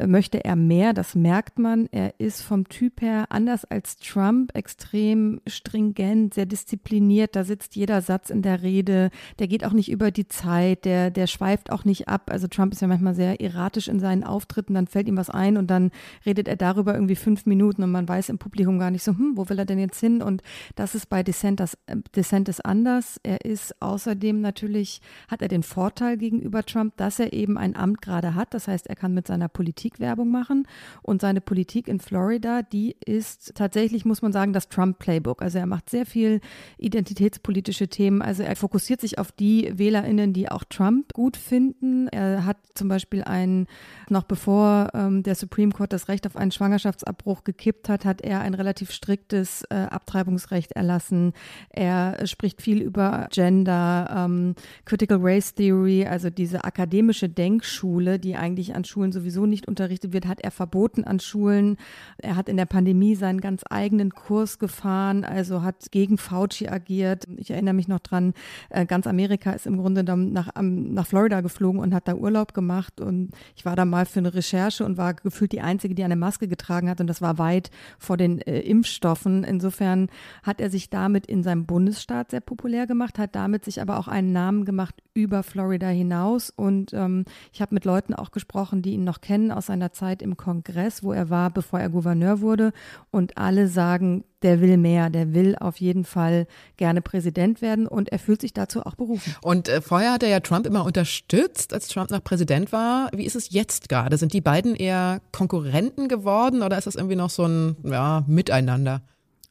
möchte 0.05 0.43
er 0.43 0.55
mehr, 0.55 0.93
das 0.93 1.15
merkt 1.15 1.59
man. 1.59 1.87
Er 1.91 2.19
ist 2.19 2.41
vom 2.41 2.67
Typ 2.69 3.01
her 3.01 3.25
anders 3.29 3.65
als 3.65 3.97
Trump, 3.97 4.55
extrem 4.55 5.41
stringent, 5.47 6.33
sehr 6.33 6.45
diszipliniert. 6.45 7.35
Da 7.35 7.43
sitzt 7.43 7.75
jeder 7.75 8.01
Satz 8.01 8.29
in 8.29 8.41
der 8.41 8.61
Rede. 8.61 9.09
Der 9.39 9.47
geht 9.47 9.65
auch 9.65 9.73
nicht 9.73 9.91
über 9.91 10.11
die 10.11 10.27
Zeit, 10.27 10.85
der, 10.85 11.11
der 11.11 11.27
schweift 11.27 11.71
auch 11.71 11.85
nicht 11.85 12.07
ab. 12.07 12.29
Also 12.31 12.47
Trump 12.47 12.73
ist 12.73 12.81
ja 12.81 12.87
manchmal 12.87 13.15
sehr 13.15 13.41
erratisch 13.41 13.87
in 13.87 13.99
seinen 13.99 14.23
Auftritten, 14.23 14.73
dann 14.73 14.87
fällt 14.87 15.07
ihm 15.07 15.17
was 15.17 15.29
ein 15.29 15.57
und 15.57 15.67
dann 15.67 15.91
redet 16.25 16.47
er 16.47 16.55
darüber 16.55 16.93
irgendwie 16.93 17.15
fünf 17.15 17.45
Minuten 17.45 17.83
und 17.83 17.91
man 17.91 18.07
weiß 18.07 18.29
im 18.29 18.37
Publikum 18.37 18.79
gar 18.79 18.91
nicht 18.91 19.03
so, 19.03 19.11
hm, 19.11 19.33
wo 19.35 19.49
will 19.49 19.59
er 19.59 19.65
denn 19.65 19.79
jetzt 19.79 19.99
hin? 19.99 20.21
Und 20.21 20.41
das 20.75 20.95
ist 20.95 21.09
bei 21.09 21.23
DeSantis, 21.23 21.77
äh, 21.87 22.63
anders. 22.63 23.19
Er 23.23 23.45
ist 23.45 23.81
außerdem 23.81 24.41
natürlich, 24.41 25.01
hat 25.27 25.41
er 25.41 25.47
den 25.47 25.63
Vorteil 25.63 26.17
gegenüber 26.17 26.63
Trump, 26.63 26.95
dass 26.97 27.19
er 27.19 27.33
eben 27.33 27.57
ein 27.57 27.75
Amt 27.75 28.01
gerade 28.01 28.35
hat. 28.35 28.53
Das 28.53 28.67
heißt, 28.67 28.87
er 28.87 28.95
kann 28.95 29.13
mit 29.13 29.27
seiner 29.27 29.47
Politik 29.47 29.78
Politik 29.79 30.01
Werbung 30.01 30.29
machen. 30.29 30.67
Und 31.01 31.21
seine 31.21 31.39
Politik 31.39 31.87
in 31.87 32.01
Florida, 32.01 32.63
die 32.63 32.97
ist 33.05 33.55
tatsächlich, 33.55 34.03
muss 34.03 34.21
man 34.21 34.33
sagen, 34.33 34.51
das 34.51 34.67
Trump-Playbook. 34.67 35.41
Also 35.41 35.57
er 35.57 35.67
macht 35.67 35.89
sehr 35.89 36.05
viel 36.05 36.41
identitätspolitische 36.77 37.87
Themen. 37.87 38.21
Also 38.21 38.43
er 38.43 38.57
fokussiert 38.57 38.99
sich 38.99 39.19
auf 39.19 39.31
die 39.31 39.71
WählerInnen, 39.73 40.33
die 40.33 40.51
auch 40.51 40.65
Trump 40.65 41.13
gut 41.13 41.37
finden. 41.37 42.09
Er 42.09 42.45
hat 42.45 42.57
zum 42.75 42.89
Beispiel 42.89 43.23
einen, 43.23 43.67
noch 44.09 44.23
bevor 44.23 44.89
ähm, 44.93 45.23
der 45.23 45.35
Supreme 45.35 45.71
Court 45.71 45.93
das 45.93 46.09
Recht 46.09 46.27
auf 46.27 46.35
einen 46.35 46.51
Schwangerschaftsabbruch 46.51 47.45
gekippt 47.45 47.87
hat, 47.87 48.03
hat 48.03 48.19
er 48.19 48.41
ein 48.41 48.55
relativ 48.55 48.91
striktes 48.91 49.63
äh, 49.69 49.75
Abtreibungsrecht 49.75 50.73
erlassen. 50.73 51.31
Er 51.69 52.27
spricht 52.27 52.61
viel 52.61 52.81
über 52.81 53.29
Gender, 53.31 54.25
ähm, 54.25 54.55
Critical 54.83 55.19
Race 55.21 55.53
Theory, 55.53 56.05
also 56.05 56.29
diese 56.29 56.65
akademische 56.65 57.29
Denkschule, 57.29 58.19
die 58.19 58.35
eigentlich 58.35 58.75
an 58.75 58.83
Schulen 58.83 59.13
sowieso 59.13 59.45
nicht 59.45 59.68
unterrichtet 59.69 60.11
wird, 60.11 60.27
hat 60.27 60.41
er 60.41 60.51
verboten 60.51 61.05
an 61.05 61.21
Schulen. 61.21 61.77
Er 62.17 62.35
hat 62.35 62.49
in 62.49 62.57
der 62.57 62.65
Pandemie 62.65 63.15
seinen 63.15 63.39
ganz 63.39 63.63
eigenen 63.69 64.11
Kurs 64.11 64.59
gefahren, 64.59 65.23
also 65.23 65.61
hat 65.61 65.91
gegen 65.91 66.17
Fauci 66.17 66.67
agiert. 66.67 67.25
Ich 67.37 67.51
erinnere 67.51 67.73
mich 67.73 67.87
noch 67.87 67.99
dran, 67.99 68.33
äh, 68.69 68.85
ganz 68.85 69.07
Amerika 69.07 69.51
ist 69.51 69.67
im 69.67 69.77
Grunde 69.77 70.03
dann 70.03 70.33
nach, 70.33 70.49
nach 70.59 71.07
Florida 71.07 71.41
geflogen 71.41 71.79
und 71.79 71.93
hat 71.93 72.07
da 72.07 72.15
Urlaub 72.15 72.53
gemacht. 72.53 72.99
Und 72.99 73.31
ich 73.55 73.65
war 73.65 73.75
da 73.75 73.85
mal 73.85 74.05
für 74.05 74.19
eine 74.19 74.33
Recherche 74.33 74.83
und 74.83 74.97
war 74.97 75.13
gefühlt 75.13 75.51
die 75.51 75.61
Einzige, 75.61 75.95
die 75.95 76.03
eine 76.03 76.15
Maske 76.15 76.47
getragen 76.47 76.89
hat. 76.89 76.99
Und 76.99 77.07
das 77.07 77.21
war 77.21 77.37
weit 77.37 77.69
vor 77.97 78.17
den 78.17 78.41
äh, 78.41 78.59
Impfstoffen. 78.59 79.43
Insofern 79.43 80.09
hat 80.43 80.59
er 80.59 80.69
sich 80.69 80.89
damit 80.89 81.25
in 81.27 81.43
seinem 81.43 81.65
Bundesstaat 81.65 82.31
sehr 82.31 82.41
populär 82.41 82.87
gemacht, 82.87 83.19
hat 83.19 83.35
damit 83.35 83.65
sich 83.65 83.81
aber 83.81 83.99
auch 83.99 84.07
einen 84.07 84.31
Namen 84.31 84.65
gemacht 84.65 84.95
über 85.13 85.43
Florida 85.43 85.87
hinaus. 85.87 86.49
Und 86.49 86.93
ähm, 86.93 87.25
ich 87.51 87.61
habe 87.61 87.75
mit 87.75 87.85
Leuten 87.85 88.13
auch 88.13 88.31
gesprochen, 88.31 88.81
die 88.81 88.93
ihn 88.93 89.03
noch 89.03 89.21
kennen 89.21 89.51
aus 89.59 89.67
seiner 89.67 89.91
Zeit 89.91 90.21
im 90.21 90.37
Kongress, 90.37 91.03
wo 91.03 91.13
er 91.13 91.29
war, 91.29 91.51
bevor 91.51 91.79
er 91.79 91.89
Gouverneur 91.89 92.41
wurde. 92.41 92.71
Und 93.11 93.37
alle 93.37 93.67
sagen, 93.67 94.23
der 94.41 94.61
will 94.61 94.77
mehr, 94.77 95.09
der 95.09 95.33
will 95.33 95.55
auf 95.59 95.79
jeden 95.79 96.05
Fall 96.05 96.47
gerne 96.77 97.01
Präsident 97.01 97.61
werden 97.61 97.87
und 97.87 98.09
er 98.09 98.19
fühlt 98.19 98.41
sich 98.41 98.53
dazu 98.53 98.85
auch 98.85 98.95
berufen. 98.95 99.35
Und 99.41 99.67
äh, 99.67 99.81
vorher 99.81 100.13
hat 100.13 100.23
er 100.23 100.29
ja 100.29 100.39
Trump 100.39 100.65
immer 100.65 100.85
unterstützt, 100.85 101.73
als 101.73 101.89
Trump 101.89 102.09
noch 102.09 102.23
Präsident 102.23 102.71
war. 102.71 103.09
Wie 103.13 103.25
ist 103.25 103.35
es 103.35 103.51
jetzt 103.51 103.89
gerade? 103.89 104.17
Sind 104.17 104.33
die 104.33 104.41
beiden 104.41 104.75
eher 104.75 105.21
Konkurrenten 105.31 106.07
geworden 106.07 106.63
oder 106.63 106.77
ist 106.77 106.87
das 106.87 106.95
irgendwie 106.95 107.17
noch 107.17 107.29
so 107.29 107.45
ein 107.45 107.75
ja, 107.83 108.23
Miteinander? 108.27 109.01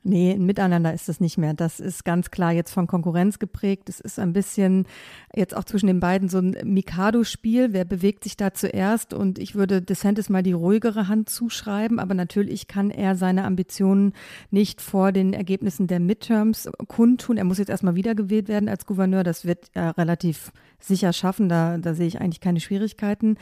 Nee, 0.04 0.32
ein 0.32 0.46
Miteinander 0.46 0.94
ist 0.94 1.08
es 1.08 1.18
nicht 1.18 1.38
mehr. 1.38 1.54
Das 1.54 1.80
ist 1.80 2.04
ganz 2.04 2.30
klar 2.30 2.52
jetzt 2.52 2.70
von 2.72 2.86
Konkurrenz 2.86 3.40
geprägt. 3.40 3.88
Es 3.88 3.98
ist 3.98 4.18
ein 4.18 4.32
bisschen 4.32 4.86
jetzt 5.34 5.56
auch 5.56 5.64
zwischen 5.64 5.88
den 5.88 5.98
beiden 5.98 6.28
so 6.28 6.38
ein 6.38 6.56
Mikado-Spiel. 6.62 7.72
Wer 7.72 7.84
bewegt 7.84 8.22
sich 8.22 8.36
da 8.36 8.54
zuerst? 8.54 9.12
Und 9.12 9.38
ich 9.40 9.56
würde 9.56 9.82
DeSantis 9.82 10.28
mal 10.28 10.44
die 10.44 10.52
ruhigere 10.52 11.08
Hand 11.08 11.28
zuschreiben. 11.28 11.98
Aber 11.98 12.14
natürlich 12.14 12.68
kann 12.68 12.90
er 12.90 13.16
seine 13.16 13.44
Ambitionen 13.44 14.12
nicht 14.50 14.80
vor 14.80 15.10
den 15.10 15.32
Ergebnissen 15.32 15.88
der 15.88 16.00
Midterms 16.00 16.70
kundtun. 16.86 17.36
Er 17.36 17.44
muss 17.44 17.58
jetzt 17.58 17.70
erstmal 17.70 17.96
wiedergewählt 17.96 18.48
werden 18.48 18.68
als 18.68 18.86
Gouverneur. 18.86 19.24
Das 19.24 19.44
wird 19.44 19.66
er 19.74 19.98
relativ 19.98 20.52
sicher 20.80 21.12
schaffen. 21.12 21.48
Da, 21.48 21.78
da 21.78 21.94
sehe 21.94 22.06
ich 22.06 22.20
eigentlich 22.20 22.40
keine 22.40 22.60
Schwierigkeiten. 22.60 23.36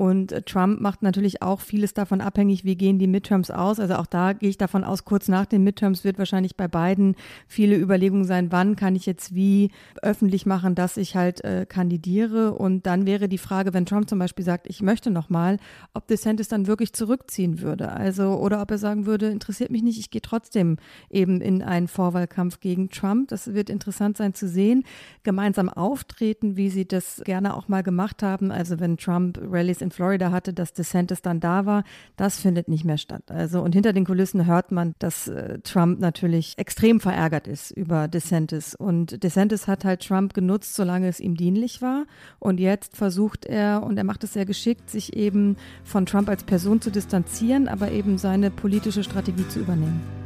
Und 0.00 0.46
Trump 0.46 0.80
macht 0.80 1.02
natürlich 1.02 1.42
auch 1.42 1.60
vieles 1.60 1.92
davon 1.92 2.22
abhängig, 2.22 2.64
wie 2.64 2.74
gehen 2.74 2.98
die 2.98 3.06
Midterms 3.06 3.50
aus. 3.50 3.78
Also 3.78 3.96
auch 3.96 4.06
da 4.06 4.32
gehe 4.32 4.48
ich 4.48 4.56
davon 4.56 4.82
aus, 4.82 5.04
kurz 5.04 5.28
nach 5.28 5.44
den 5.44 5.62
Midterms 5.62 6.04
wird 6.04 6.18
wahrscheinlich 6.18 6.56
bei 6.56 6.68
beiden 6.68 7.16
viele 7.46 7.76
Überlegungen 7.76 8.24
sein, 8.24 8.50
wann 8.50 8.76
kann 8.76 8.96
ich 8.96 9.04
jetzt 9.04 9.34
wie 9.34 9.70
öffentlich 10.00 10.46
machen, 10.46 10.74
dass 10.74 10.96
ich 10.96 11.16
halt 11.16 11.44
äh, 11.44 11.66
kandidiere. 11.68 12.54
Und 12.54 12.86
dann 12.86 13.04
wäre 13.04 13.28
die 13.28 13.36
Frage, 13.36 13.74
wenn 13.74 13.84
Trump 13.84 14.08
zum 14.08 14.18
Beispiel 14.18 14.42
sagt, 14.42 14.68
ich 14.70 14.80
möchte 14.80 15.10
nochmal, 15.10 15.58
ob 15.92 16.06
DeSantis 16.06 16.48
dann 16.48 16.66
wirklich 16.66 16.94
zurückziehen 16.94 17.60
würde. 17.60 17.92
Also, 17.92 18.38
oder 18.38 18.62
ob 18.62 18.70
er 18.70 18.78
sagen 18.78 19.04
würde, 19.04 19.28
interessiert 19.28 19.70
mich 19.70 19.82
nicht, 19.82 19.98
ich 19.98 20.08
gehe 20.08 20.22
trotzdem 20.22 20.78
eben 21.10 21.42
in 21.42 21.62
einen 21.62 21.88
Vorwahlkampf 21.88 22.60
gegen 22.60 22.88
Trump. 22.88 23.28
Das 23.28 23.52
wird 23.52 23.68
interessant 23.68 24.16
sein 24.16 24.32
zu 24.32 24.48
sehen. 24.48 24.84
Gemeinsam 25.24 25.68
auftreten, 25.68 26.56
wie 26.56 26.70
sie 26.70 26.79
das 26.86 27.20
gerne 27.24 27.54
auch 27.54 27.68
mal 27.68 27.82
gemacht 27.82 28.22
haben. 28.22 28.50
Also 28.50 28.80
wenn 28.80 28.96
Trump 28.96 29.38
Rallies 29.42 29.82
in 29.82 29.90
in 29.90 29.92
Florida 29.92 30.30
hatte, 30.30 30.52
dass 30.52 30.72
DeSantis 30.72 31.20
dann 31.20 31.40
da 31.40 31.66
war, 31.66 31.82
das 32.16 32.38
findet 32.38 32.68
nicht 32.68 32.84
mehr 32.84 32.96
statt. 32.96 33.24
Also 33.28 33.60
und 33.60 33.74
hinter 33.74 33.92
den 33.92 34.04
Kulissen 34.04 34.46
hört 34.46 34.70
man, 34.70 34.94
dass 35.00 35.26
äh, 35.26 35.58
Trump 35.60 35.98
natürlich 36.00 36.54
extrem 36.56 37.00
verärgert 37.00 37.48
ist 37.48 37.72
über 37.72 38.06
DeSantis 38.06 38.74
und 38.74 39.22
DeSantis 39.22 39.66
hat 39.66 39.84
halt 39.84 40.06
Trump 40.06 40.32
genutzt, 40.32 40.76
solange 40.76 41.08
es 41.08 41.18
ihm 41.18 41.36
dienlich 41.36 41.82
war 41.82 42.06
und 42.38 42.60
jetzt 42.60 42.96
versucht 42.96 43.46
er 43.46 43.82
und 43.82 43.96
er 43.96 44.04
macht 44.04 44.22
es 44.22 44.34
sehr 44.34 44.46
geschickt, 44.46 44.90
sich 44.90 45.16
eben 45.16 45.56
von 45.82 46.06
Trump 46.06 46.28
als 46.28 46.44
Person 46.44 46.80
zu 46.80 46.90
distanzieren, 46.90 47.66
aber 47.66 47.90
eben 47.90 48.16
seine 48.16 48.50
politische 48.50 49.02
Strategie 49.02 49.48
zu 49.48 49.58
übernehmen. 49.60 50.19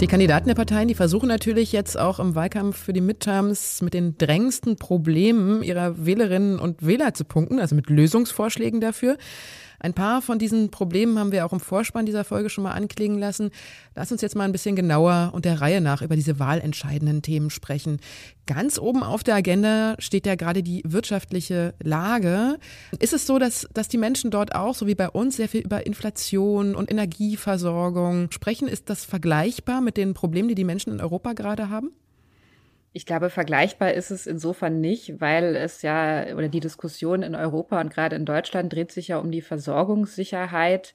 Die 0.00 0.06
Kandidaten 0.06 0.48
der 0.48 0.54
Parteien, 0.54 0.88
die 0.88 0.94
versuchen 0.94 1.28
natürlich 1.28 1.72
jetzt 1.72 1.98
auch 1.98 2.20
im 2.20 2.34
Wahlkampf 2.34 2.84
für 2.84 2.94
die 2.94 3.02
Midterms 3.02 3.82
mit 3.82 3.92
den 3.92 4.16
drängendsten 4.16 4.76
Problemen 4.76 5.62
ihrer 5.62 6.06
Wählerinnen 6.06 6.58
und 6.58 6.86
Wähler 6.86 7.12
zu 7.12 7.26
punkten, 7.26 7.60
also 7.60 7.74
mit 7.74 7.90
Lösungsvorschlägen 7.90 8.80
dafür. 8.80 9.18
Ein 9.80 9.94
paar 9.94 10.20
von 10.20 10.38
diesen 10.38 10.70
Problemen 10.70 11.18
haben 11.18 11.32
wir 11.32 11.46
auch 11.46 11.52
im 11.52 11.60
Vorspann 11.60 12.06
dieser 12.06 12.22
Folge 12.22 12.50
schon 12.50 12.64
mal 12.64 12.72
anklingen 12.72 13.18
lassen. 13.18 13.50
Lass 13.94 14.12
uns 14.12 14.20
jetzt 14.20 14.36
mal 14.36 14.44
ein 14.44 14.52
bisschen 14.52 14.76
genauer 14.76 15.30
und 15.32 15.46
der 15.46 15.60
Reihe 15.60 15.80
nach 15.80 16.02
über 16.02 16.16
diese 16.16 16.38
wahlentscheidenden 16.38 17.22
Themen 17.22 17.48
sprechen. 17.48 17.98
Ganz 18.46 18.78
oben 18.78 19.02
auf 19.02 19.24
der 19.24 19.36
Agenda 19.36 19.96
steht 19.98 20.26
ja 20.26 20.34
gerade 20.34 20.62
die 20.62 20.82
wirtschaftliche 20.84 21.74
Lage. 21.82 22.58
Ist 22.98 23.14
es 23.14 23.26
so, 23.26 23.38
dass, 23.38 23.66
dass 23.72 23.88
die 23.88 23.98
Menschen 23.98 24.30
dort 24.30 24.54
auch, 24.54 24.74
so 24.74 24.86
wie 24.86 24.94
bei 24.94 25.08
uns, 25.08 25.36
sehr 25.36 25.48
viel 25.48 25.62
über 25.62 25.86
Inflation 25.86 26.74
und 26.74 26.90
Energieversorgung 26.90 28.30
sprechen? 28.32 28.68
Ist 28.68 28.90
das 28.90 29.04
vergleichbar 29.04 29.80
mit 29.80 29.96
den 29.96 30.12
Problemen, 30.12 30.48
die 30.48 30.54
die 30.54 30.64
Menschen 30.64 30.92
in 30.92 31.00
Europa 31.00 31.32
gerade 31.32 31.70
haben? 31.70 31.92
Ich 32.92 33.06
glaube, 33.06 33.30
vergleichbar 33.30 33.92
ist 33.92 34.10
es 34.10 34.26
insofern 34.26 34.80
nicht, 34.80 35.20
weil 35.20 35.54
es 35.54 35.82
ja, 35.82 36.34
oder 36.34 36.48
die 36.48 36.58
Diskussion 36.58 37.22
in 37.22 37.36
Europa 37.36 37.80
und 37.80 37.92
gerade 37.94 38.16
in 38.16 38.24
Deutschland 38.24 38.72
dreht 38.72 38.90
sich 38.90 39.06
ja 39.08 39.18
um 39.18 39.30
die 39.30 39.42
Versorgungssicherheit. 39.42 40.92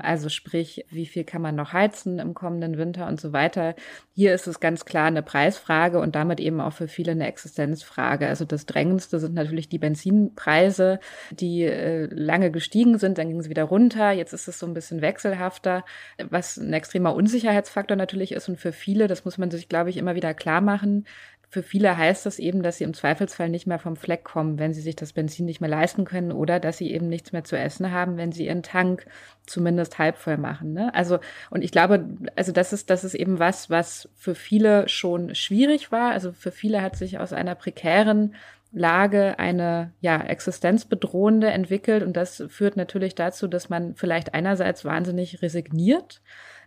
Also 0.00 0.28
sprich, 0.28 0.84
wie 0.90 1.06
viel 1.06 1.24
kann 1.24 1.40
man 1.40 1.56
noch 1.56 1.72
heizen 1.72 2.18
im 2.18 2.34
kommenden 2.34 2.76
Winter 2.76 3.06
und 3.06 3.18
so 3.18 3.32
weiter. 3.32 3.74
Hier 4.14 4.34
ist 4.34 4.46
es 4.46 4.60
ganz 4.60 4.84
klar 4.84 5.06
eine 5.06 5.22
Preisfrage 5.22 6.00
und 6.00 6.16
damit 6.16 6.38
eben 6.38 6.60
auch 6.60 6.74
für 6.74 6.86
viele 6.86 7.12
eine 7.12 7.26
Existenzfrage. 7.26 8.26
Also 8.26 8.44
das 8.44 8.66
Drängendste 8.66 9.18
sind 9.18 9.32
natürlich 9.32 9.70
die 9.70 9.78
Benzinpreise, 9.78 11.00
die 11.30 11.62
äh, 11.62 12.08
lange 12.12 12.50
gestiegen 12.50 12.98
sind, 12.98 13.16
dann 13.16 13.28
ging 13.28 13.40
es 13.40 13.48
wieder 13.48 13.64
runter. 13.64 14.10
Jetzt 14.10 14.34
ist 14.34 14.48
es 14.48 14.58
so 14.58 14.66
ein 14.66 14.74
bisschen 14.74 15.00
wechselhafter, 15.00 15.86
was 16.28 16.58
ein 16.58 16.74
extremer 16.74 17.14
Unsicherheitsfaktor 17.14 17.96
natürlich 17.96 18.32
ist 18.32 18.50
und 18.50 18.60
für 18.60 18.72
viele, 18.72 19.06
das 19.06 19.24
muss 19.24 19.38
man 19.38 19.50
sich, 19.50 19.70
glaube 19.70 19.88
ich, 19.88 19.96
immer 19.96 20.14
wieder 20.14 20.34
klar 20.34 20.60
machen, 20.60 21.06
für 21.50 21.62
viele 21.62 21.96
heißt 21.96 22.26
das 22.26 22.38
eben, 22.38 22.62
dass 22.62 22.76
sie 22.76 22.84
im 22.84 22.92
Zweifelsfall 22.92 23.48
nicht 23.48 23.66
mehr 23.66 23.78
vom 23.78 23.96
Fleck 23.96 24.22
kommen, 24.22 24.58
wenn 24.58 24.74
sie 24.74 24.82
sich 24.82 24.96
das 24.96 25.14
Benzin 25.14 25.46
nicht 25.46 25.62
mehr 25.62 25.70
leisten 25.70 26.04
können 26.04 26.30
oder 26.30 26.60
dass 26.60 26.76
sie 26.76 26.92
eben 26.92 27.08
nichts 27.08 27.32
mehr 27.32 27.42
zu 27.42 27.56
essen 27.56 27.90
haben, 27.90 28.18
wenn 28.18 28.32
sie 28.32 28.46
ihren 28.46 28.62
Tank 28.62 29.06
zumindest 29.46 29.98
halb 29.98 30.18
voll 30.18 30.36
machen. 30.36 30.74
Ne? 30.74 30.94
Also, 30.94 31.20
und 31.48 31.64
ich 31.64 31.72
glaube, 31.72 32.04
also 32.36 32.52
das 32.52 32.74
ist, 32.74 32.90
das 32.90 33.02
ist 33.02 33.14
eben 33.14 33.38
was, 33.38 33.70
was 33.70 34.10
für 34.14 34.34
viele 34.34 34.90
schon 34.90 35.34
schwierig 35.34 35.90
war. 35.90 36.12
Also 36.12 36.32
für 36.32 36.52
viele 36.52 36.82
hat 36.82 36.96
sich 36.96 37.18
aus 37.18 37.32
einer 37.32 37.54
prekären 37.54 38.34
Lage 38.70 39.38
eine 39.38 39.92
ja 40.00 40.20
existenzbedrohende 40.20 41.48
entwickelt 41.48 42.02
und 42.02 42.16
das 42.16 42.44
führt 42.48 42.76
natürlich 42.76 43.14
dazu, 43.14 43.48
dass 43.48 43.68
man 43.68 43.94
vielleicht 43.94 44.34
einerseits 44.34 44.84
wahnsinnig 44.84 45.42
resigniert 45.42 46.20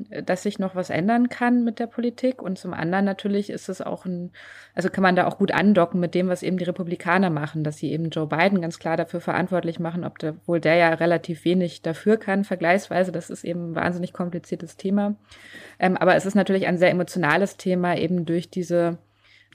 dass 0.10 0.44
sich 0.44 0.60
noch 0.60 0.76
was 0.76 0.90
ändern 0.90 1.30
kann 1.30 1.64
mit 1.64 1.80
der 1.80 1.88
Politik. 1.88 2.42
Und 2.42 2.58
zum 2.58 2.74
anderen 2.74 3.06
natürlich 3.06 3.50
ist 3.50 3.70
es 3.70 3.82
auch 3.82 4.06
ein, 4.06 4.32
also 4.74 4.90
kann 4.90 5.02
man 5.02 5.16
da 5.16 5.28
auch 5.28 5.38
gut 5.38 5.52
andocken 5.52 6.00
mit 6.00 6.16
dem, 6.16 6.28
was 6.28 6.44
eben 6.44 6.58
die 6.58 6.64
Republikaner 6.64 7.30
machen, 7.30 7.64
dass 7.64 7.78
sie 7.78 7.92
eben 7.92 8.10
Joe 8.10 8.28
Biden 8.28 8.62
ganz 8.62 8.80
klar 8.80 8.98
dafür 8.98 9.22
verantwortlich 9.22 9.80
machen, 9.80 10.04
ob 10.04 10.20
der, 10.20 10.36
wohl 10.46 10.60
der 10.60 10.76
ja 10.76 10.90
relativ 10.94 11.46
wenig 11.46 11.82
dafür 11.82 12.18
kann, 12.18 12.44
vergleichsweise. 12.44 13.12
Das 13.12 13.30
ist 13.30 13.44
eben 13.44 13.72
ein 13.72 13.76
wahnsinnig 13.76 14.14
kompliziertes 14.14 14.78
Thema. 14.78 15.16
Ähm, 15.80 15.98
aber 15.98 16.16
es 16.16 16.26
ist 16.26 16.36
natürlich 16.36 16.68
ein 16.68 16.78
sehr 16.78 16.92
emotionales 16.92 17.58
Thema, 17.58 17.98
eben 17.98 18.26
durch 18.26 18.50
diese 18.50 18.98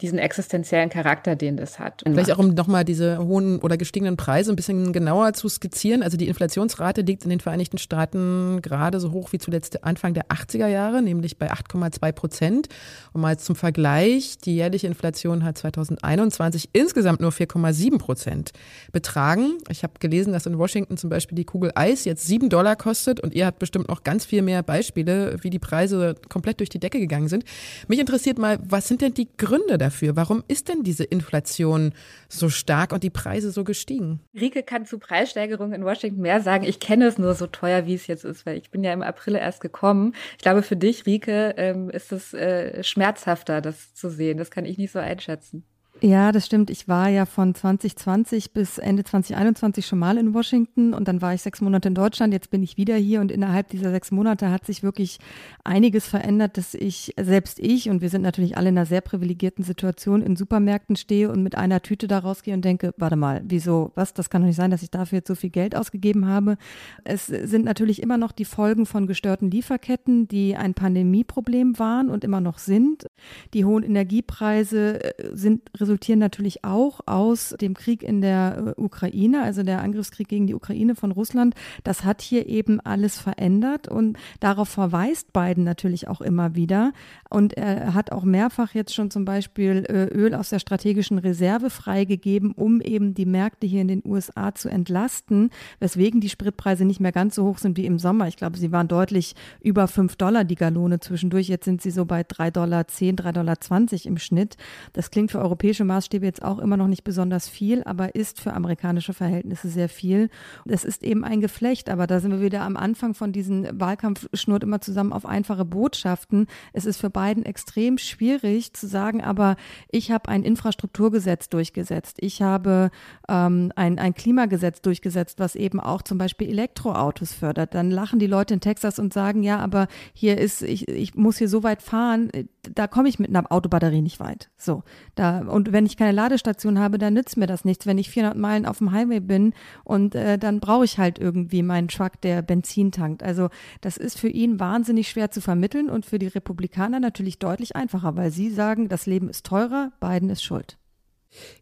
diesen 0.02 0.18
existenziellen 0.18 0.90
Charakter, 0.90 1.36
den 1.36 1.56
das 1.56 1.78
hat. 1.78 2.02
Vielleicht 2.04 2.30
auch 2.30 2.38
um 2.38 2.52
nochmal 2.54 2.84
diese 2.84 3.18
hohen 3.18 3.60
oder 3.60 3.78
gestiegenen 3.78 4.18
Preise 4.18 4.52
ein 4.52 4.56
bisschen 4.56 4.92
genauer 4.92 5.32
zu 5.32 5.48
skizzieren. 5.48 6.02
Also 6.02 6.18
die 6.18 6.28
Inflationsrate 6.28 7.00
liegt 7.00 7.24
in 7.24 7.30
den 7.30 7.40
Vereinigten 7.40 7.78
Staaten 7.78 8.60
gerade 8.60 9.00
so 9.00 9.12
hoch 9.12 9.32
wie 9.32 9.38
zuletzt 9.38 9.84
Anfang 9.84 10.12
der 10.12 10.26
80er 10.26 10.66
Jahre, 10.66 11.00
nämlich 11.00 11.38
bei 11.38 11.50
8,2 11.50 12.12
Prozent. 12.12 12.68
Und 13.14 13.22
mal 13.22 13.38
zum 13.38 13.56
Vergleich, 13.56 14.36
die 14.36 14.56
jährliche 14.56 14.86
Inflation 14.86 15.44
hat 15.44 15.56
2021 15.56 16.70
insgesamt 16.74 17.20
nur 17.20 17.30
4,7 17.30 17.98
Prozent 17.98 18.52
betragen. 18.92 19.54
Ich 19.70 19.82
habe 19.82 19.94
gelesen, 19.98 20.34
dass 20.34 20.44
in 20.44 20.58
Washington 20.58 20.98
zum 20.98 21.08
Beispiel 21.08 21.36
die 21.36 21.44
Kugel 21.44 21.72
Eis 21.74 22.04
jetzt 22.04 22.26
sieben 22.26 22.50
Dollar 22.50 22.76
kostet 22.76 23.20
und 23.20 23.34
ihr 23.34 23.46
habt 23.46 23.60
bestimmt 23.60 23.88
noch 23.88 24.04
ganz 24.04 24.26
viel 24.26 24.42
mehr 24.42 24.62
Beispiele, 24.62 25.38
wie 25.40 25.48
die 25.48 25.58
Preise 25.58 26.16
komplett 26.28 26.60
durch 26.60 26.68
die 26.68 26.80
Decke 26.80 27.00
gegangen 27.00 27.28
sind. 27.28 27.44
Mich 27.88 27.98
interessiert 27.98 28.38
mal, 28.38 28.58
was 28.62 28.88
sind 28.88 29.00
denn 29.00 29.14
die 29.14 29.28
Gründe 29.38 29.78
dafür? 29.78 29.85
Warum 30.16 30.44
ist 30.48 30.68
denn 30.68 30.82
diese 30.82 31.04
Inflation 31.04 31.92
so 32.28 32.48
stark 32.48 32.92
und 32.92 33.02
die 33.02 33.10
Preise 33.10 33.50
so 33.50 33.64
gestiegen? 33.64 34.20
Rike 34.34 34.62
kann 34.62 34.86
zu 34.86 34.98
Preissteigerungen 34.98 35.74
in 35.74 35.84
Washington 35.84 36.20
mehr 36.20 36.40
sagen. 36.40 36.64
Ich 36.64 36.80
kenne 36.80 37.06
es 37.06 37.18
nur 37.18 37.34
so 37.34 37.46
teuer, 37.46 37.86
wie 37.86 37.94
es 37.94 38.06
jetzt 38.06 38.24
ist, 38.24 38.46
weil 38.46 38.56
ich 38.58 38.70
bin 38.70 38.84
ja 38.84 38.92
im 38.92 39.02
April 39.02 39.34
erst 39.36 39.60
gekommen. 39.60 40.14
Ich 40.36 40.42
glaube, 40.42 40.62
für 40.62 40.76
dich, 40.76 41.06
Rike, 41.06 41.54
ähm, 41.56 41.90
ist 41.90 42.12
es 42.12 42.34
äh, 42.34 42.82
schmerzhafter, 42.82 43.60
das 43.60 43.94
zu 43.94 44.10
sehen. 44.10 44.38
Das 44.38 44.50
kann 44.50 44.64
ich 44.64 44.78
nicht 44.78 44.92
so 44.92 44.98
einschätzen. 44.98 45.64
Ja, 46.02 46.30
das 46.30 46.44
stimmt. 46.44 46.68
Ich 46.68 46.88
war 46.88 47.08
ja 47.08 47.24
von 47.24 47.54
2020 47.54 48.52
bis 48.52 48.76
Ende 48.76 49.02
2021 49.02 49.86
schon 49.86 49.98
mal 49.98 50.18
in 50.18 50.34
Washington 50.34 50.92
und 50.92 51.08
dann 51.08 51.22
war 51.22 51.32
ich 51.32 51.40
sechs 51.40 51.62
Monate 51.62 51.88
in 51.88 51.94
Deutschland. 51.94 52.34
Jetzt 52.34 52.50
bin 52.50 52.62
ich 52.62 52.76
wieder 52.76 52.96
hier 52.96 53.22
und 53.22 53.32
innerhalb 53.32 53.70
dieser 53.70 53.90
sechs 53.90 54.10
Monate 54.10 54.50
hat 54.50 54.66
sich 54.66 54.82
wirklich 54.82 55.18
einiges 55.64 56.06
verändert, 56.06 56.58
dass 56.58 56.74
ich, 56.74 57.14
selbst 57.18 57.58
ich, 57.58 57.88
und 57.88 58.02
wir 58.02 58.10
sind 58.10 58.20
natürlich 58.20 58.58
alle 58.58 58.68
in 58.68 58.76
einer 58.76 58.84
sehr 58.84 59.00
privilegierten 59.00 59.64
Situation, 59.64 60.20
in 60.20 60.36
Supermärkten 60.36 60.96
stehe 60.96 61.30
und 61.30 61.42
mit 61.42 61.54
einer 61.54 61.80
Tüte 61.80 62.08
da 62.08 62.18
rausgehe 62.18 62.52
und 62.52 62.62
denke, 62.62 62.92
warte 62.98 63.16
mal, 63.16 63.40
wieso, 63.46 63.92
was, 63.94 64.12
das 64.12 64.28
kann 64.28 64.42
doch 64.42 64.48
nicht 64.48 64.56
sein, 64.56 64.70
dass 64.70 64.82
ich 64.82 64.90
dafür 64.90 65.18
jetzt 65.18 65.28
so 65.28 65.34
viel 65.34 65.50
Geld 65.50 65.74
ausgegeben 65.74 66.26
habe. 66.26 66.58
Es 67.04 67.26
sind 67.26 67.64
natürlich 67.64 68.02
immer 68.02 68.18
noch 68.18 68.32
die 68.32 68.44
Folgen 68.44 68.84
von 68.84 69.06
gestörten 69.06 69.50
Lieferketten, 69.50 70.28
die 70.28 70.56
ein 70.56 70.74
Pandemieproblem 70.74 71.78
waren 71.78 72.10
und 72.10 72.22
immer 72.22 72.42
noch 72.42 72.58
sind. 72.58 73.06
Die 73.54 73.64
hohen 73.64 73.82
Energiepreise 73.82 75.02
äh, 75.02 75.30
sind 75.32 75.62
resultieren 75.86 76.18
natürlich 76.18 76.64
auch 76.64 77.00
aus 77.06 77.54
dem 77.60 77.74
Krieg 77.74 78.02
in 78.02 78.20
der 78.20 78.74
äh, 78.76 78.80
Ukraine, 78.80 79.42
also 79.42 79.62
der 79.62 79.82
Angriffskrieg 79.82 80.26
gegen 80.28 80.48
die 80.48 80.54
Ukraine 80.54 80.96
von 80.96 81.12
Russland. 81.12 81.54
Das 81.84 82.04
hat 82.04 82.22
hier 82.22 82.48
eben 82.48 82.80
alles 82.80 83.20
verändert 83.20 83.86
und 83.86 84.18
darauf 84.40 84.68
verweist 84.68 85.32
Biden 85.32 85.62
natürlich 85.62 86.08
auch 86.08 86.20
immer 86.20 86.56
wieder. 86.56 86.92
Und 87.30 87.56
er 87.56 87.94
hat 87.94 88.10
auch 88.10 88.24
mehrfach 88.24 88.74
jetzt 88.74 88.94
schon 88.94 89.10
zum 89.12 89.24
Beispiel 89.24 89.84
äh, 89.88 90.06
Öl 90.12 90.34
aus 90.34 90.48
der 90.50 90.58
strategischen 90.58 91.18
Reserve 91.18 91.70
freigegeben, 91.70 92.52
um 92.52 92.80
eben 92.80 93.14
die 93.14 93.26
Märkte 93.26 93.68
hier 93.68 93.82
in 93.82 93.88
den 93.88 94.02
USA 94.04 94.54
zu 94.54 94.68
entlasten, 94.68 95.50
weswegen 95.78 96.20
die 96.20 96.28
Spritpreise 96.28 96.84
nicht 96.84 97.00
mehr 97.00 97.12
ganz 97.12 97.36
so 97.36 97.44
hoch 97.44 97.58
sind 97.58 97.76
wie 97.76 97.86
im 97.86 98.00
Sommer. 98.00 98.26
Ich 98.26 98.36
glaube, 98.36 98.58
sie 98.58 98.72
waren 98.72 98.88
deutlich 98.88 99.34
über 99.60 99.86
5 99.86 100.16
Dollar 100.16 100.42
die 100.42 100.56
Gallone 100.56 100.98
zwischendurch. 100.98 101.48
Jetzt 101.48 101.64
sind 101.64 101.80
sie 101.80 101.92
so 101.92 102.04
bei 102.04 102.22
3,10 102.22 102.50
Dollar, 102.50 102.82
3,20 102.82 103.32
Dollar 103.32 104.06
im 104.06 104.18
Schnitt. 104.18 104.56
Das 104.92 105.10
klingt 105.10 105.30
für 105.30 105.38
europäische 105.38 105.75
europäische 105.76 105.84
Maßstäbe 105.84 106.24
jetzt 106.24 106.42
auch 106.42 106.58
immer 106.58 106.76
noch 106.76 106.86
nicht 106.86 107.04
besonders 107.04 107.48
viel, 107.48 107.82
aber 107.84 108.14
ist 108.14 108.40
für 108.40 108.52
amerikanische 108.54 109.12
Verhältnisse 109.12 109.68
sehr 109.68 109.88
viel. 109.88 110.30
Es 110.64 110.84
ist 110.84 111.02
eben 111.02 111.24
ein 111.24 111.40
Geflecht, 111.40 111.90
aber 111.90 112.06
da 112.06 112.20
sind 112.20 112.32
wir 112.32 112.40
wieder 112.40 112.62
am 112.62 112.76
Anfang 112.76 113.14
von 113.14 113.32
diesem 113.32 113.66
Wahlkampf 113.78 114.28
schnurrt 114.32 114.62
immer 114.62 114.80
zusammen 114.80 115.12
auf 115.12 115.26
einfache 115.26 115.64
Botschaften. 115.64 116.46
Es 116.72 116.86
ist 116.86 116.98
für 116.98 117.10
Biden 117.10 117.44
extrem 117.44 117.98
schwierig 117.98 118.72
zu 118.72 118.86
sagen, 118.86 119.22
aber 119.22 119.56
ich 119.90 120.10
habe 120.10 120.28
ein 120.28 120.44
Infrastrukturgesetz 120.44 121.48
durchgesetzt. 121.48 122.16
Ich 122.20 122.40
habe 122.40 122.90
ähm, 123.28 123.72
ein, 123.76 123.98
ein 123.98 124.14
Klimagesetz 124.14 124.80
durchgesetzt, 124.80 125.38
was 125.38 125.56
eben 125.56 125.80
auch 125.80 126.02
zum 126.02 126.18
Beispiel 126.18 126.48
Elektroautos 126.48 127.32
fördert. 127.32 127.74
Dann 127.74 127.90
lachen 127.90 128.18
die 128.18 128.26
Leute 128.26 128.54
in 128.54 128.60
Texas 128.60 128.98
und 128.98 129.12
sagen, 129.12 129.42
ja, 129.42 129.58
aber 129.58 129.88
hier 130.14 130.38
ist, 130.38 130.62
ich, 130.62 130.88
ich 130.88 131.14
muss 131.14 131.36
hier 131.38 131.48
so 131.48 131.62
weit 131.62 131.82
fahren, 131.82 132.30
da 132.74 132.86
komme 132.86 133.08
ich 133.08 133.18
mit 133.18 133.28
einer 133.28 133.50
Autobatterie 133.50 134.02
nicht 134.02 134.20
weit. 134.20 134.50
So, 134.56 134.82
da 135.14 135.40
und 135.40 135.72
wenn 135.72 135.86
ich 135.86 135.96
keine 135.96 136.12
Ladestation 136.12 136.78
habe, 136.78 136.98
dann 136.98 137.14
nützt 137.14 137.36
mir 137.36 137.46
das 137.46 137.64
nichts. 137.64 137.86
Wenn 137.86 137.98
ich 137.98 138.10
400 138.10 138.36
Meilen 138.36 138.66
auf 138.66 138.78
dem 138.78 138.92
Highway 138.92 139.20
bin 139.20 139.54
und 139.84 140.14
äh, 140.14 140.38
dann 140.38 140.60
brauche 140.60 140.84
ich 140.84 140.98
halt 140.98 141.18
irgendwie 141.18 141.62
meinen 141.62 141.88
Truck, 141.88 142.20
der 142.22 142.42
Benzin 142.42 142.92
tankt. 142.92 143.22
Also 143.22 143.48
das 143.80 143.96
ist 143.96 144.18
für 144.18 144.28
ihn 144.28 144.60
wahnsinnig 144.60 145.08
schwer 145.08 145.30
zu 145.30 145.40
vermitteln 145.40 145.88
und 145.88 146.06
für 146.06 146.18
die 146.18 146.28
Republikaner 146.28 147.00
natürlich 147.00 147.38
deutlich 147.38 147.76
einfacher, 147.76 148.16
weil 148.16 148.30
sie 148.30 148.50
sagen, 148.50 148.88
das 148.88 149.06
Leben 149.06 149.28
ist 149.28 149.46
teurer, 149.46 149.92
Biden 150.00 150.30
ist 150.30 150.42
schuld. 150.42 150.78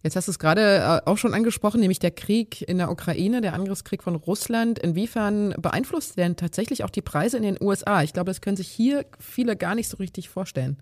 Jetzt 0.03 0.17
hast 0.17 0.29
du 0.29 0.33
es 0.33 0.39
gerade 0.39 1.03
äh, 1.05 1.09
auch 1.09 1.19
schon 1.19 1.35
angesprochen, 1.35 1.81
nämlich 1.81 1.99
der 1.99 2.11
Krieg 2.11 2.63
in 2.63 2.79
der 2.79 2.91
Ukraine, 2.91 3.41
der 3.41 3.55
Angriffskrieg 3.55 4.03
von 4.03 4.15
Russland. 4.15 4.79
Inwiefern 4.79 5.55
beeinflusst 5.59 6.19
denn 6.19 6.37
tatsächlich 6.37 6.85
auch 6.85 6.91
die 6.91 7.03
Preise 7.03 7.37
in 7.37 7.43
den 7.43 7.59
USA? 7.61 8.03
Ich 8.03 8.13
glaube, 8.13 8.31
das 8.31 8.41
können 8.41 8.57
sich 8.57 8.69
hier 8.69 9.05
viele 9.19 9.57
gar 9.57 9.75
nicht 9.75 9.89
so 9.89 9.97
richtig 9.97 10.29
vorstellen 10.29 10.79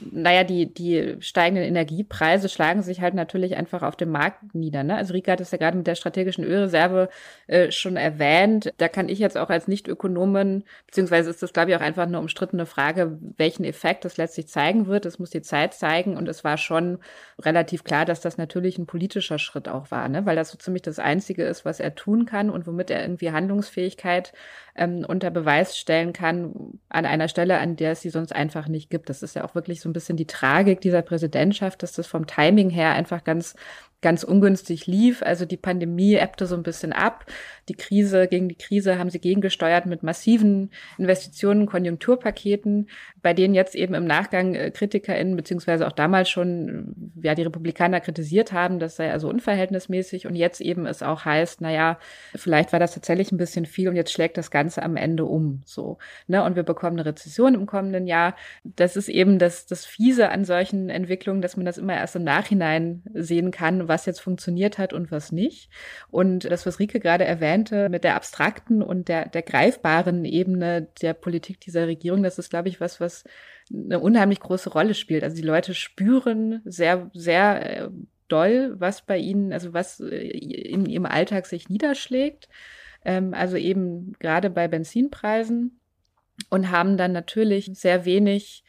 naja, 0.00 0.44
die, 0.44 0.72
die 0.72 1.16
steigenden 1.20 1.64
Energiepreise 1.64 2.48
schlagen 2.48 2.82
sich 2.82 3.00
halt 3.00 3.14
natürlich 3.14 3.56
einfach 3.56 3.82
auf 3.82 3.96
dem 3.96 4.10
Markt 4.10 4.54
nieder. 4.54 4.82
Ne? 4.82 4.96
Also 4.96 5.12
Rika 5.12 5.32
hat 5.32 5.40
es 5.40 5.50
ja 5.50 5.58
gerade 5.58 5.76
mit 5.76 5.86
der 5.86 5.94
strategischen 5.94 6.44
Ölreserve 6.44 7.08
äh, 7.46 7.70
schon 7.70 7.96
erwähnt. 7.96 8.72
Da 8.78 8.88
kann 8.88 9.08
ich 9.08 9.18
jetzt 9.18 9.38
auch 9.38 9.50
als 9.50 9.68
Nicht-Ökonomin, 9.68 10.64
beziehungsweise 10.86 11.30
ist 11.30 11.42
das, 11.42 11.52
glaube 11.52 11.70
ich, 11.70 11.76
auch 11.76 11.80
einfach 11.80 12.04
eine 12.04 12.18
umstrittene 12.18 12.66
Frage, 12.66 13.18
welchen 13.36 13.64
Effekt 13.64 14.04
das 14.04 14.16
letztlich 14.16 14.48
zeigen 14.48 14.86
wird. 14.86 15.04
Das 15.04 15.18
muss 15.18 15.30
die 15.30 15.42
Zeit 15.42 15.74
zeigen. 15.74 16.16
Und 16.16 16.28
es 16.28 16.44
war 16.44 16.58
schon 16.58 16.98
relativ 17.40 17.84
klar, 17.84 18.04
dass 18.04 18.20
das 18.20 18.38
natürlich 18.38 18.78
ein 18.78 18.86
politischer 18.86 19.38
Schritt 19.38 19.68
auch 19.68 19.90
war, 19.90 20.08
ne? 20.08 20.26
weil 20.26 20.36
das 20.36 20.50
so 20.50 20.58
ziemlich 20.58 20.82
das 20.82 20.98
Einzige 20.98 21.44
ist, 21.44 21.64
was 21.64 21.80
er 21.80 21.94
tun 21.94 22.26
kann 22.26 22.50
und 22.50 22.66
womit 22.66 22.90
er 22.90 23.02
irgendwie 23.02 23.30
Handlungsfähigkeit 23.30 24.32
ähm, 24.76 25.04
unter 25.06 25.30
Beweis 25.30 25.78
stellen 25.78 26.12
kann 26.12 26.80
an 26.88 27.06
einer 27.06 27.28
Stelle, 27.28 27.58
an 27.58 27.76
der 27.76 27.92
es 27.92 28.00
sie 28.00 28.10
sonst 28.10 28.34
einfach 28.34 28.68
nicht 28.68 28.90
gibt. 28.90 29.08
Das 29.08 29.22
ist 29.22 29.36
ja 29.36 29.44
auch 29.44 29.54
wirklich 29.54 29.80
so 29.80 29.88
ein 29.88 29.92
bisschen 29.92 30.16
die 30.16 30.26
Tragik 30.26 30.80
dieser 30.80 31.02
Präsidentschaft, 31.02 31.82
dass 31.82 31.92
das 31.92 32.06
vom 32.06 32.26
Timing 32.26 32.70
her 32.70 32.92
einfach 32.92 33.24
ganz 33.24 33.54
ganz 34.04 34.22
ungünstig 34.22 34.86
lief. 34.86 35.22
Also 35.22 35.46
die 35.46 35.56
Pandemie 35.56 36.14
ebbte 36.14 36.46
so 36.46 36.54
ein 36.54 36.62
bisschen 36.62 36.92
ab. 36.92 37.24
Die 37.70 37.74
Krise, 37.74 38.28
gegen 38.28 38.50
die 38.50 38.54
Krise 38.54 38.98
haben 38.98 39.08
sie 39.08 39.18
gegengesteuert 39.18 39.86
mit 39.86 40.02
massiven 40.02 40.70
Investitionen, 40.98 41.64
Konjunkturpaketen, 41.64 42.90
bei 43.22 43.32
denen 43.32 43.54
jetzt 43.54 43.74
eben 43.74 43.94
im 43.94 44.04
Nachgang 44.04 44.54
äh, 44.54 44.70
KritikerInnen, 44.70 45.34
beziehungsweise 45.36 45.86
auch 45.86 45.92
damals 45.92 46.28
schon, 46.28 47.12
ja, 47.22 47.34
die 47.34 47.44
Republikaner 47.44 48.00
kritisiert 48.00 48.52
haben, 48.52 48.78
das 48.78 48.96
sei 48.96 49.10
also 49.10 49.30
unverhältnismäßig 49.30 50.26
und 50.26 50.34
jetzt 50.34 50.60
eben 50.60 50.84
es 50.84 51.02
auch 51.02 51.24
heißt, 51.24 51.62
naja, 51.62 51.98
vielleicht 52.34 52.74
war 52.74 52.80
das 52.80 52.92
tatsächlich 52.92 53.32
ein 53.32 53.38
bisschen 53.38 53.64
viel 53.64 53.88
und 53.88 53.96
jetzt 53.96 54.12
schlägt 54.12 54.36
das 54.36 54.50
Ganze 54.50 54.82
am 54.82 54.96
Ende 54.96 55.24
um, 55.24 55.62
so, 55.64 55.96
ne, 56.26 56.44
und 56.44 56.56
wir 56.56 56.62
bekommen 56.62 56.98
eine 56.98 57.06
Rezession 57.06 57.54
im 57.54 57.64
kommenden 57.64 58.06
Jahr. 58.06 58.36
Das 58.64 58.96
ist 58.96 59.08
eben 59.08 59.38
das, 59.38 59.64
das 59.64 59.86
Fiese 59.86 60.28
an 60.28 60.44
solchen 60.44 60.90
Entwicklungen, 60.90 61.40
dass 61.40 61.56
man 61.56 61.64
das 61.64 61.78
immer 61.78 61.94
erst 61.94 62.16
im 62.16 62.24
Nachhinein 62.24 63.02
sehen 63.14 63.50
kann, 63.50 63.88
was 63.94 64.06
jetzt 64.06 64.20
funktioniert 64.20 64.76
hat 64.76 64.92
und 64.92 65.12
was 65.12 65.30
nicht. 65.30 65.70
Und 66.10 66.50
das, 66.50 66.66
was 66.66 66.80
Rike 66.80 66.98
gerade 66.98 67.24
erwähnte, 67.24 67.88
mit 67.88 68.02
der 68.02 68.16
abstrakten 68.16 68.82
und 68.82 69.06
der, 69.06 69.28
der 69.28 69.42
greifbaren 69.42 70.24
Ebene 70.24 70.88
der 71.00 71.14
Politik 71.14 71.60
dieser 71.60 71.86
Regierung, 71.86 72.24
das 72.24 72.40
ist, 72.40 72.50
glaube 72.50 72.68
ich, 72.68 72.80
was, 72.80 72.98
was 72.98 73.22
eine 73.72 74.00
unheimlich 74.00 74.40
große 74.40 74.70
Rolle 74.70 74.94
spielt. 74.94 75.22
Also 75.22 75.36
die 75.36 75.42
Leute 75.42 75.74
spüren 75.74 76.60
sehr, 76.64 77.08
sehr 77.14 77.84
äh, 77.84 77.88
doll, 78.26 78.74
was 78.80 79.06
bei 79.06 79.16
ihnen, 79.16 79.52
also 79.52 79.72
was 79.72 80.00
äh, 80.00 80.16
in 80.16 80.86
ihrem 80.86 81.06
Alltag 81.06 81.46
sich 81.46 81.68
niederschlägt. 81.68 82.48
Ähm, 83.04 83.32
also 83.32 83.56
eben 83.56 84.14
gerade 84.18 84.50
bei 84.50 84.66
Benzinpreisen 84.66 85.78
und 86.50 86.72
haben 86.72 86.96
dann 86.96 87.12
natürlich 87.12 87.70
sehr 87.74 88.04
wenig 88.04 88.63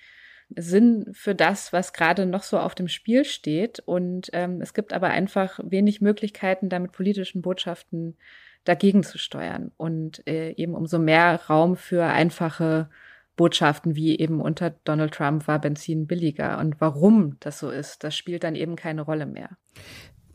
Sinn 0.55 1.07
für 1.13 1.35
das, 1.35 1.73
was 1.73 1.93
gerade 1.93 2.25
noch 2.25 2.43
so 2.43 2.59
auf 2.59 2.75
dem 2.75 2.87
Spiel 2.87 3.25
steht. 3.25 3.79
Und 3.79 4.29
ähm, 4.33 4.61
es 4.61 4.73
gibt 4.73 4.93
aber 4.93 5.09
einfach 5.09 5.59
wenig 5.63 6.01
Möglichkeiten, 6.01 6.69
da 6.69 6.79
mit 6.79 6.91
politischen 6.91 7.41
Botschaften 7.41 8.15
dagegen 8.63 9.03
zu 9.03 9.17
steuern. 9.17 9.71
Und 9.77 10.27
äh, 10.27 10.51
eben 10.51 10.75
umso 10.75 10.99
mehr 10.99 11.41
Raum 11.49 11.75
für 11.75 12.05
einfache 12.05 12.89
Botschaften 13.35 13.95
wie 13.95 14.17
eben 14.17 14.41
unter 14.41 14.69
Donald 14.69 15.13
Trump 15.13 15.47
war 15.47 15.59
Benzin 15.59 16.07
billiger. 16.07 16.57
Und 16.59 16.79
warum 16.79 17.37
das 17.39 17.59
so 17.59 17.69
ist, 17.69 18.03
das 18.03 18.15
spielt 18.15 18.43
dann 18.43 18.55
eben 18.55 18.75
keine 18.75 19.01
Rolle 19.01 19.25
mehr. 19.25 19.49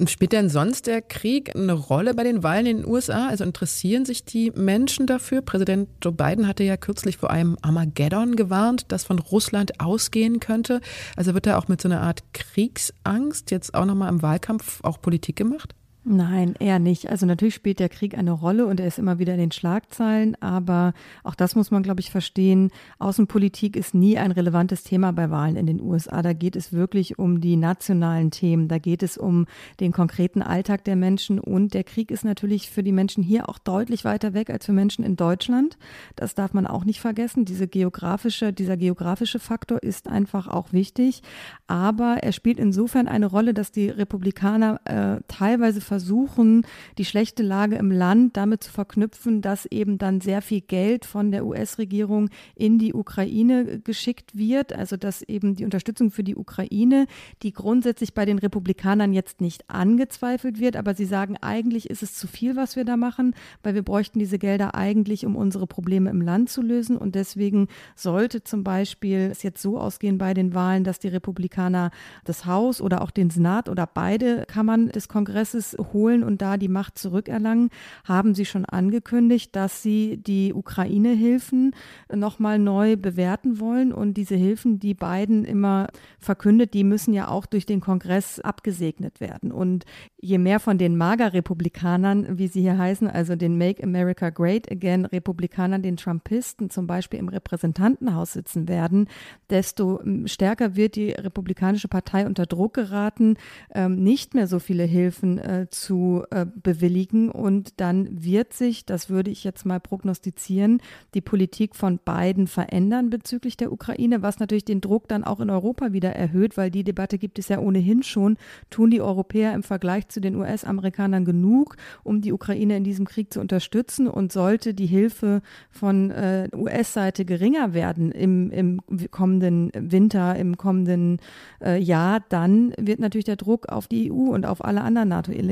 Spielt 0.07 0.33
denn 0.33 0.49
sonst 0.49 0.87
der 0.87 1.03
Krieg 1.03 1.55
eine 1.55 1.73
Rolle 1.73 2.15
bei 2.15 2.25
den 2.25 2.43
Wahlen 2.43 2.67
in 2.67 2.77
den 2.79 2.87
USA? 2.87 3.29
Also 3.29 3.45
interessieren 3.45 4.05
sich 4.05 4.25
die 4.25 4.51
Menschen 4.53 5.07
dafür? 5.07 5.43
Präsident 5.43 5.89
Joe 6.03 6.13
Biden 6.13 6.47
hatte 6.47 6.65
ja 6.65 6.77
kürzlich 6.77 7.19
vor 7.19 7.31
einem 7.31 7.59
Armageddon 7.61 8.37
gewarnt, 8.37 8.87
das 8.89 9.05
von 9.05 9.19
Russland 9.19 9.81
ausgehen 9.81 10.41
könnte. 10.41 10.81
Also 11.17 11.35
wird 11.35 11.47
da 11.47 11.59
auch 11.59 11.69
mit 11.69 11.83
so 11.83 11.89
einer 11.89 12.01
Art 12.01 12.23
Kriegsangst 12.33 13.51
jetzt 13.51 13.75
auch 13.75 13.85
nochmal 13.85 14.09
im 14.09 14.23
Wahlkampf 14.23 14.83
auch 14.83 15.01
Politik 15.01 15.37
gemacht? 15.37 15.75
Nein, 16.03 16.55
eher 16.59 16.79
nicht. 16.79 17.11
Also 17.11 17.27
natürlich 17.27 17.55
spielt 17.55 17.79
der 17.79 17.91
Krieg 17.91 18.17
eine 18.17 18.33
Rolle 18.33 18.65
und 18.65 18.81
er 18.81 18.87
ist 18.87 18.99
immer 18.99 19.19
wieder 19.19 19.35
in 19.35 19.39
den 19.39 19.53
Schlagzeilen, 19.53 20.35
aber 20.41 20.95
auch 21.25 21.35
das 21.35 21.55
muss 21.55 21.71
man, 21.71 21.83
glaube 21.83 22.01
ich, 22.01 22.11
verstehen. 22.11 22.71
Außenpolitik 22.99 23.77
ist 23.77 23.93
nie 23.93 24.17
ein 24.17 24.33
relevantes 24.33 24.83
Thema 24.83 25.13
bei 25.13 25.29
Wahlen 25.29 25.57
in 25.57 25.67
den 25.67 25.79
USA. 25.79 26.23
Da 26.23 26.33
geht 26.33 26.57
es 26.57 26.73
wirklich 26.73 27.19
um 27.19 27.43
die 27.43 27.57
nationalen 27.57 28.31
Themen, 28.31 28.67
da 28.67 28.79
geht 28.79 29.03
es 29.03 29.19
um 29.19 29.45
den 29.79 29.93
konkreten 29.93 30.41
Alltag 30.41 30.85
der 30.85 30.97
Menschen 30.97 31.39
und 31.39 31.75
der 31.75 31.85
Krieg 31.85 32.11
ist 32.11 32.25
natürlich 32.25 32.71
für 32.71 32.83
die 32.83 32.93
Menschen 32.93 33.23
hier 33.23 33.51
auch 33.51 33.59
deutlich 33.59 34.07
weiter 34.07 34.33
weg 34.33 34.49
als 34.49 34.65
für 34.65 34.73
Menschen 34.73 35.05
in 35.05 35.17
Deutschland. 35.17 35.77
Das 36.17 36.35
darf 36.35 36.55
man 36.55 36.67
auch 36.67 36.87
nicht 36.87 37.03
vergessen. 37.03 37.45
Diese 37.45 37.69
geografische, 37.69 38.55
dieser 38.55 38.79
geografische 38.79 39.39
Faktor 39.39 39.83
ist 39.83 40.09
einfach 40.09 40.49
auch 40.49 40.73
wichtig, 40.73 41.21
aber 41.67 42.23
er 42.23 42.33
spielt 42.33 42.59
insofern 42.59 43.07
eine 43.07 43.27
Rolle, 43.27 43.53
dass 43.53 43.71
die 43.71 43.91
Republikaner 43.91 44.81
äh, 44.87 45.21
teilweise 45.29 45.83
versuchen, 45.91 46.65
die 46.99 47.05
schlechte 47.05 47.43
Lage 47.43 47.75
im 47.75 47.91
Land 47.91 48.37
damit 48.37 48.63
zu 48.63 48.71
verknüpfen, 48.71 49.43
dass 49.43 49.67
eben 49.67 49.99
dann 49.99 50.21
sehr 50.21 50.41
viel 50.41 50.61
Geld 50.61 51.05
von 51.05 51.33
der 51.33 51.45
US-Regierung 51.45 52.31
in 52.55 52.79
die 52.79 52.95
Ukraine 52.95 53.81
geschickt 53.81 54.39
wird. 54.39 54.73
Also 54.73 54.97
dass 54.97 55.23
eben 55.23 55.57
die 55.57 55.65
Unterstützung 55.65 56.13
für 56.13 56.23
die 56.23 56.37
Ukraine, 56.37 57.09
die 57.43 57.53
grundsätzlich 57.53 58.15
bei 58.15 58.25
den 58.25 58.39
Republikanern 58.39 59.13
jetzt 59.13 59.41
nicht 59.41 59.69
angezweifelt 59.69 60.61
wird, 60.61 60.77
aber 60.77 60.95
sie 60.95 61.07
sagen, 61.07 61.37
eigentlich 61.41 61.91
ist 61.91 62.05
es 62.05 62.15
zu 62.15 62.29
viel, 62.29 62.55
was 62.55 62.77
wir 62.77 62.85
da 62.85 62.97
machen, 62.97 63.35
weil 63.65 63.75
wir 63.75 63.83
bräuchten 63.83 64.21
diese 64.21 64.39
Gelder 64.39 64.77
eigentlich, 64.77 65.27
um 65.27 65.35
unsere 65.35 65.67
Probleme 65.67 66.09
im 66.11 66.21
Land 66.21 66.51
zu 66.51 66.63
lösen. 66.63 66.99
Und 66.99 67.17
deswegen 67.17 67.67
sollte 67.97 68.45
zum 68.45 68.63
Beispiel 68.63 69.31
es 69.33 69.43
jetzt 69.43 69.61
so 69.61 69.77
ausgehen 69.77 70.19
bei 70.19 70.35
den 70.35 70.55
Wahlen, 70.55 70.85
dass 70.85 71.01
die 71.01 71.09
Republikaner 71.09 71.91
das 72.25 72.47
Haus 72.47 72.81
oder 72.81 73.03
auch 73.03 73.11
den 73.11 73.31
Senat 73.31 73.69
oder 73.69 73.89
beide 73.93 74.45
Kammern 74.47 74.91
des 74.91 75.09
Kongresses 75.09 75.75
holen 75.93 76.23
und 76.23 76.43
da 76.43 76.57
die 76.57 76.69
Macht 76.69 76.99
zurückerlangen, 76.99 77.71
haben 78.05 78.35
sie 78.35 78.45
schon 78.45 78.65
angekündigt, 78.65 79.55
dass 79.57 79.83
sie 79.83 80.19
die 80.19 80.53
Ukraine-Hilfen 80.55 81.75
nochmal 82.15 82.59
neu 82.59 82.97
bewerten 82.97 83.61
wollen. 83.61 83.93
Und 83.93 84.15
diese 84.15 84.37
Hilfen, 84.37 84.79
die 84.79 84.95
Biden 84.95 85.45
immer 85.45 85.89
verkündet, 86.19 86.75
die 86.75 86.85
müssen 86.85 87.15
ja 87.15 87.29
auch 87.29 87.47
durch 87.47 87.67
den 87.67 87.81
Kongress 87.81 88.41
abgesegnet 88.41 89.21
werden. 89.21 89.53
Und 89.53 89.85
je 90.21 90.39
mehr 90.39 90.61
von 90.61 90.79
den 90.79 90.97
Mager-Republikanern, 90.97 92.39
wie 92.39 92.49
sie 92.49 92.61
hier 92.61 92.79
heißen, 92.79 93.09
also 93.09 93.37
den 93.37 93.59
Make 93.59 93.83
America 93.83 94.31
Great 94.31 94.71
Again 94.71 95.05
Republikanern, 95.05 95.83
den 95.83 95.97
Trumpisten 95.97 96.71
zum 96.71 96.87
Beispiel 96.87 97.19
im 97.19 97.29
Repräsentantenhaus 97.29 98.33
sitzen 98.33 98.69
werden, 98.69 99.09
desto 99.49 100.01
ähm, 100.03 100.27
stärker 100.27 100.77
wird 100.77 100.97
die 100.97 101.11
Republikanische 101.11 101.89
Partei 101.89 102.27
unter 102.27 102.47
Druck 102.47 102.75
geraten, 102.75 103.37
ähm, 103.75 104.03
nicht 104.03 104.35
mehr 104.35 104.47
so 104.47 104.59
viele 104.59 104.85
Hilfen 104.85 105.39
äh, 105.39 105.69
zu 105.71 106.25
äh, 106.31 106.47
bewilligen. 106.55 107.31
Und 107.31 107.81
dann 107.81 108.25
wird 108.25 108.53
sich, 108.53 108.85
das 108.87 109.11
würde 109.11 109.31
ich 109.31 109.45
jetzt 109.45 109.67
mal 109.67 109.81
prognostizieren, 109.81 110.81
die 111.15 111.21
Politik 111.21 111.77
von 111.77 111.99
Biden 111.99 112.47
verändern 112.47 113.11
bezüglich 113.11 113.57
der 113.57 113.73
Ukraine, 113.73 114.23
was 114.23 114.39
natürlich 114.39 114.65
den 114.65 114.81
Druck 114.81 115.09
dann 115.09 115.25
auch 115.25 115.41
in 115.41 115.51
Europa 115.51 115.93
wieder 115.93 116.11
erhöht, 116.11 116.57
weil 116.57 116.71
die 116.71 116.85
Debatte 116.85 117.19
gibt 117.19 117.39
es 117.39 117.49
ja 117.49 117.59
ohnehin 117.59 118.03
schon. 118.03 118.37
Tun 118.71 118.91
die 118.91 119.01
Europäer 119.01 119.55
im 119.55 119.63
Vergleich 119.63 120.09
zu 120.09 120.21
den 120.21 120.37
US-Amerikanern 120.37 121.25
genug, 121.25 121.77
um 122.03 122.21
die 122.21 122.33
Ukraine 122.33 122.77
in 122.77 122.85
diesem 122.85 123.07
Krieg 123.07 123.33
zu 123.33 123.41
unterstützen? 123.41 124.09
Und 124.09 124.33
sollte 124.33 124.75
die 124.75 124.87
Hilfe 124.87 125.43
von 125.71 126.11
äh, 126.11 126.49
US-Seite 126.55 127.25
geringer 127.25 127.75
werden 127.75 128.13
im, 128.13 128.51
im 128.51 128.81
kommenden 129.11 129.71
Winter, 129.75 130.37
im 130.37 130.57
kommenden 130.57 131.19
äh, 131.63 131.79
Jahr, 131.79 132.21
dann 132.29 132.73
wird 132.79 133.01
natürlich 133.01 133.25
der 133.25 133.37
Druck 133.37 133.69
auf 133.69 133.87
die 133.87 134.11
EU 134.11 134.31
und 134.31 134.47
auf 134.47 134.65
alle 134.65 134.83
anderen 134.83 135.11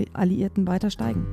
NATO-Alliierten 0.08 0.66
weiter 0.66 0.90
steigen. 0.90 1.26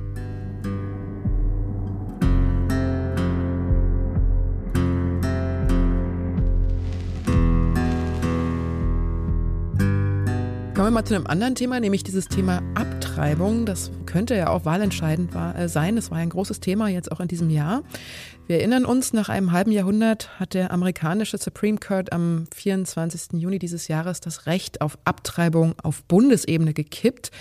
Kommen 10.74 10.88
wir 10.88 10.90
mal 10.90 11.04
zu 11.04 11.14
einem 11.14 11.26
anderen 11.26 11.54
Thema, 11.54 11.80
nämlich 11.80 12.04
dieses 12.04 12.28
Thema 12.28 12.62
Abtreibung. 12.74 13.05
Das 13.64 13.90
könnte 14.04 14.36
ja 14.36 14.48
auch 14.50 14.64
wahlentscheidend 14.64 15.34
äh, 15.34 15.68
sein. 15.68 15.96
Das 15.96 16.10
war 16.10 16.18
ein 16.18 16.28
großes 16.28 16.60
Thema 16.60 16.88
jetzt 16.88 17.10
auch 17.10 17.20
in 17.20 17.28
diesem 17.28 17.50
Jahr. 17.50 17.82
Wir 18.46 18.58
erinnern 18.58 18.84
uns, 18.84 19.12
nach 19.12 19.28
einem 19.28 19.50
halben 19.50 19.72
Jahrhundert 19.72 20.38
hat 20.38 20.54
der 20.54 20.70
amerikanische 20.70 21.36
Supreme 21.36 21.78
Court 21.78 22.12
am 22.12 22.46
24. 22.54 23.40
Juni 23.40 23.58
dieses 23.58 23.88
Jahres 23.88 24.20
das 24.20 24.46
Recht 24.46 24.82
auf 24.82 24.98
Abtreibung 25.04 25.74
auf 25.82 26.04
Bundesebene 26.04 26.72
gekippt. 26.72 27.32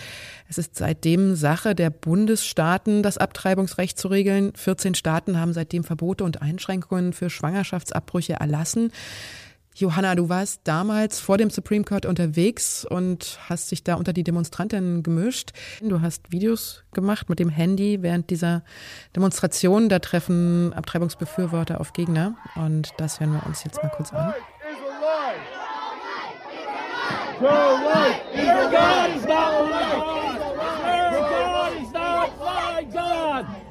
Es 0.48 0.58
ist 0.58 0.76
seitdem 0.76 1.36
Sache 1.36 1.76
der 1.76 1.90
Bundesstaaten, 1.90 3.04
das 3.04 3.18
Abtreibungsrecht 3.18 4.00
zu 4.00 4.08
regeln. 4.08 4.54
14 4.56 4.96
Staaten 4.96 5.40
haben 5.40 5.54
seitdem 5.54 5.84
Verbote 5.84 6.24
und 6.24 6.42
Einschränkungen 6.42 7.14
für 7.14 7.30
Schwangerschaftsabbrüche 7.30 8.34
erlassen. 8.34 8.92
Johanna, 9.78 10.16
du 10.16 10.30
warst 10.30 10.62
damals 10.64 11.20
vor 11.20 11.38
dem 11.38 11.50
Supreme 11.50 11.84
Court 11.84 12.06
unterwegs 12.06 12.86
und 12.90 13.38
hast 13.50 13.72
dich 13.72 13.84
da 13.84 13.96
unter 13.96 14.14
die 14.14 14.24
Demonstrantinnen 14.24 15.04
gemischt. 15.04 15.52
Du 15.82 16.00
hast 16.00 16.32
Videos 16.32 16.86
gemacht 16.94 17.28
mit 17.28 17.40
dem 17.40 17.50
Handy 17.50 18.02
während 18.02 18.30
dieser 18.30 18.64
Demonstration. 19.18 19.90
Da 19.90 20.00
treffen 20.00 20.72
Abtreibungsbefürworter 20.72 21.82
auf 21.82 21.92
Gegner 21.92 22.38
und 22.56 22.94
das 22.98 23.20
hören 23.20 23.34
wir 23.34 23.46
uns 23.46 23.66
jetzt 23.66 23.84
mal 23.84 23.90
kurz 23.90 24.14
an. 24.14 24.34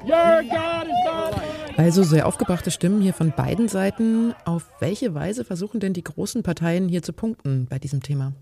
Your 0.05 0.43
God 0.43 0.87
is 0.87 0.94
also 1.77 2.03
sehr 2.03 2.25
aufgebrachte 2.25 2.71
Stimmen 2.71 3.01
hier 3.01 3.13
von 3.13 3.31
beiden 3.31 3.67
Seiten. 3.67 4.33
Auf 4.45 4.69
welche 4.79 5.13
Weise 5.13 5.43
versuchen 5.43 5.79
denn 5.79 5.93
die 5.93 6.03
großen 6.03 6.41
Parteien 6.41 6.87
hier 6.87 7.03
zu 7.03 7.13
punkten 7.13 7.67
bei 7.69 7.79
diesem 7.79 8.01
Thema? 8.01 8.33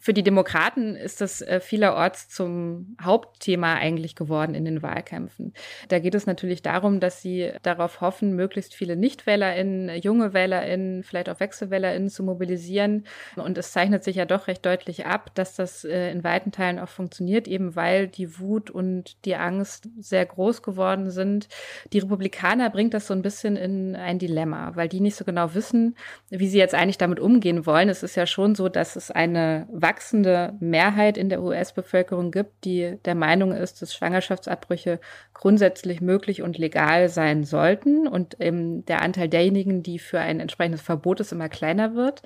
Für 0.00 0.12
die 0.12 0.22
Demokraten 0.22 0.96
ist 0.96 1.20
das 1.20 1.40
äh, 1.42 1.60
vielerorts 1.60 2.28
zum 2.28 2.96
Hauptthema 3.00 3.74
eigentlich 3.74 4.14
geworden 4.14 4.54
in 4.54 4.64
den 4.64 4.82
Wahlkämpfen. 4.82 5.52
Da 5.88 5.98
geht 5.98 6.14
es 6.14 6.26
natürlich 6.26 6.62
darum, 6.62 7.00
dass 7.00 7.22
sie 7.22 7.52
darauf 7.62 8.00
hoffen, 8.00 8.34
möglichst 8.34 8.74
viele 8.74 8.96
NichtwählerInnen, 8.96 10.00
junge 10.00 10.32
WählerInnen, 10.34 11.02
vielleicht 11.02 11.28
auch 11.28 11.40
WechselwählerInnen 11.40 12.08
zu 12.08 12.22
mobilisieren. 12.22 13.04
Und 13.36 13.58
es 13.58 13.72
zeichnet 13.72 14.04
sich 14.04 14.16
ja 14.16 14.24
doch 14.24 14.46
recht 14.46 14.64
deutlich 14.66 15.06
ab, 15.06 15.34
dass 15.34 15.54
das 15.54 15.84
äh, 15.84 16.10
in 16.10 16.24
weiten 16.24 16.52
Teilen 16.52 16.78
auch 16.78 16.88
funktioniert, 16.88 17.48
eben 17.48 17.76
weil 17.76 18.08
die 18.08 18.38
Wut 18.38 18.70
und 18.70 19.24
die 19.24 19.36
Angst 19.36 19.88
sehr 19.98 20.26
groß 20.26 20.62
geworden 20.62 21.10
sind. 21.10 21.48
Die 21.92 21.98
Republikaner 21.98 22.70
bringt 22.70 22.94
das 22.94 23.06
so 23.06 23.14
ein 23.14 23.22
bisschen 23.22 23.56
in 23.56 23.96
ein 23.96 24.18
Dilemma, 24.18 24.74
weil 24.74 24.88
die 24.88 25.00
nicht 25.00 25.16
so 25.16 25.24
genau 25.24 25.54
wissen, 25.54 25.96
wie 26.30 26.48
sie 26.48 26.58
jetzt 26.58 26.74
eigentlich 26.74 26.98
damit 26.98 27.20
umgehen 27.20 27.66
wollen. 27.66 27.88
Es 27.88 28.02
ist 28.02 28.16
ja 28.16 28.26
schon 28.26 28.54
so, 28.54 28.68
dass 28.68 28.96
es 28.96 29.10
eine 29.10 29.66
wachsende 29.82 30.54
Mehrheit 30.60 31.16
in 31.16 31.28
der 31.28 31.42
US-Bevölkerung 31.42 32.30
gibt, 32.30 32.64
die 32.64 32.98
der 33.04 33.14
Meinung 33.14 33.52
ist, 33.52 33.82
dass 33.82 33.94
Schwangerschaftsabbrüche 33.94 35.00
grundsätzlich 35.34 36.00
möglich 36.00 36.42
und 36.42 36.58
legal 36.58 37.08
sein 37.08 37.44
sollten 37.44 38.06
und 38.06 38.40
eben 38.40 38.84
der 38.86 39.02
Anteil 39.02 39.28
derjenigen, 39.28 39.82
die 39.82 39.98
für 39.98 40.20
ein 40.20 40.40
entsprechendes 40.40 40.82
Verbot 40.82 41.20
ist, 41.20 41.32
immer 41.32 41.48
kleiner 41.48 41.94
wird. 41.94 42.22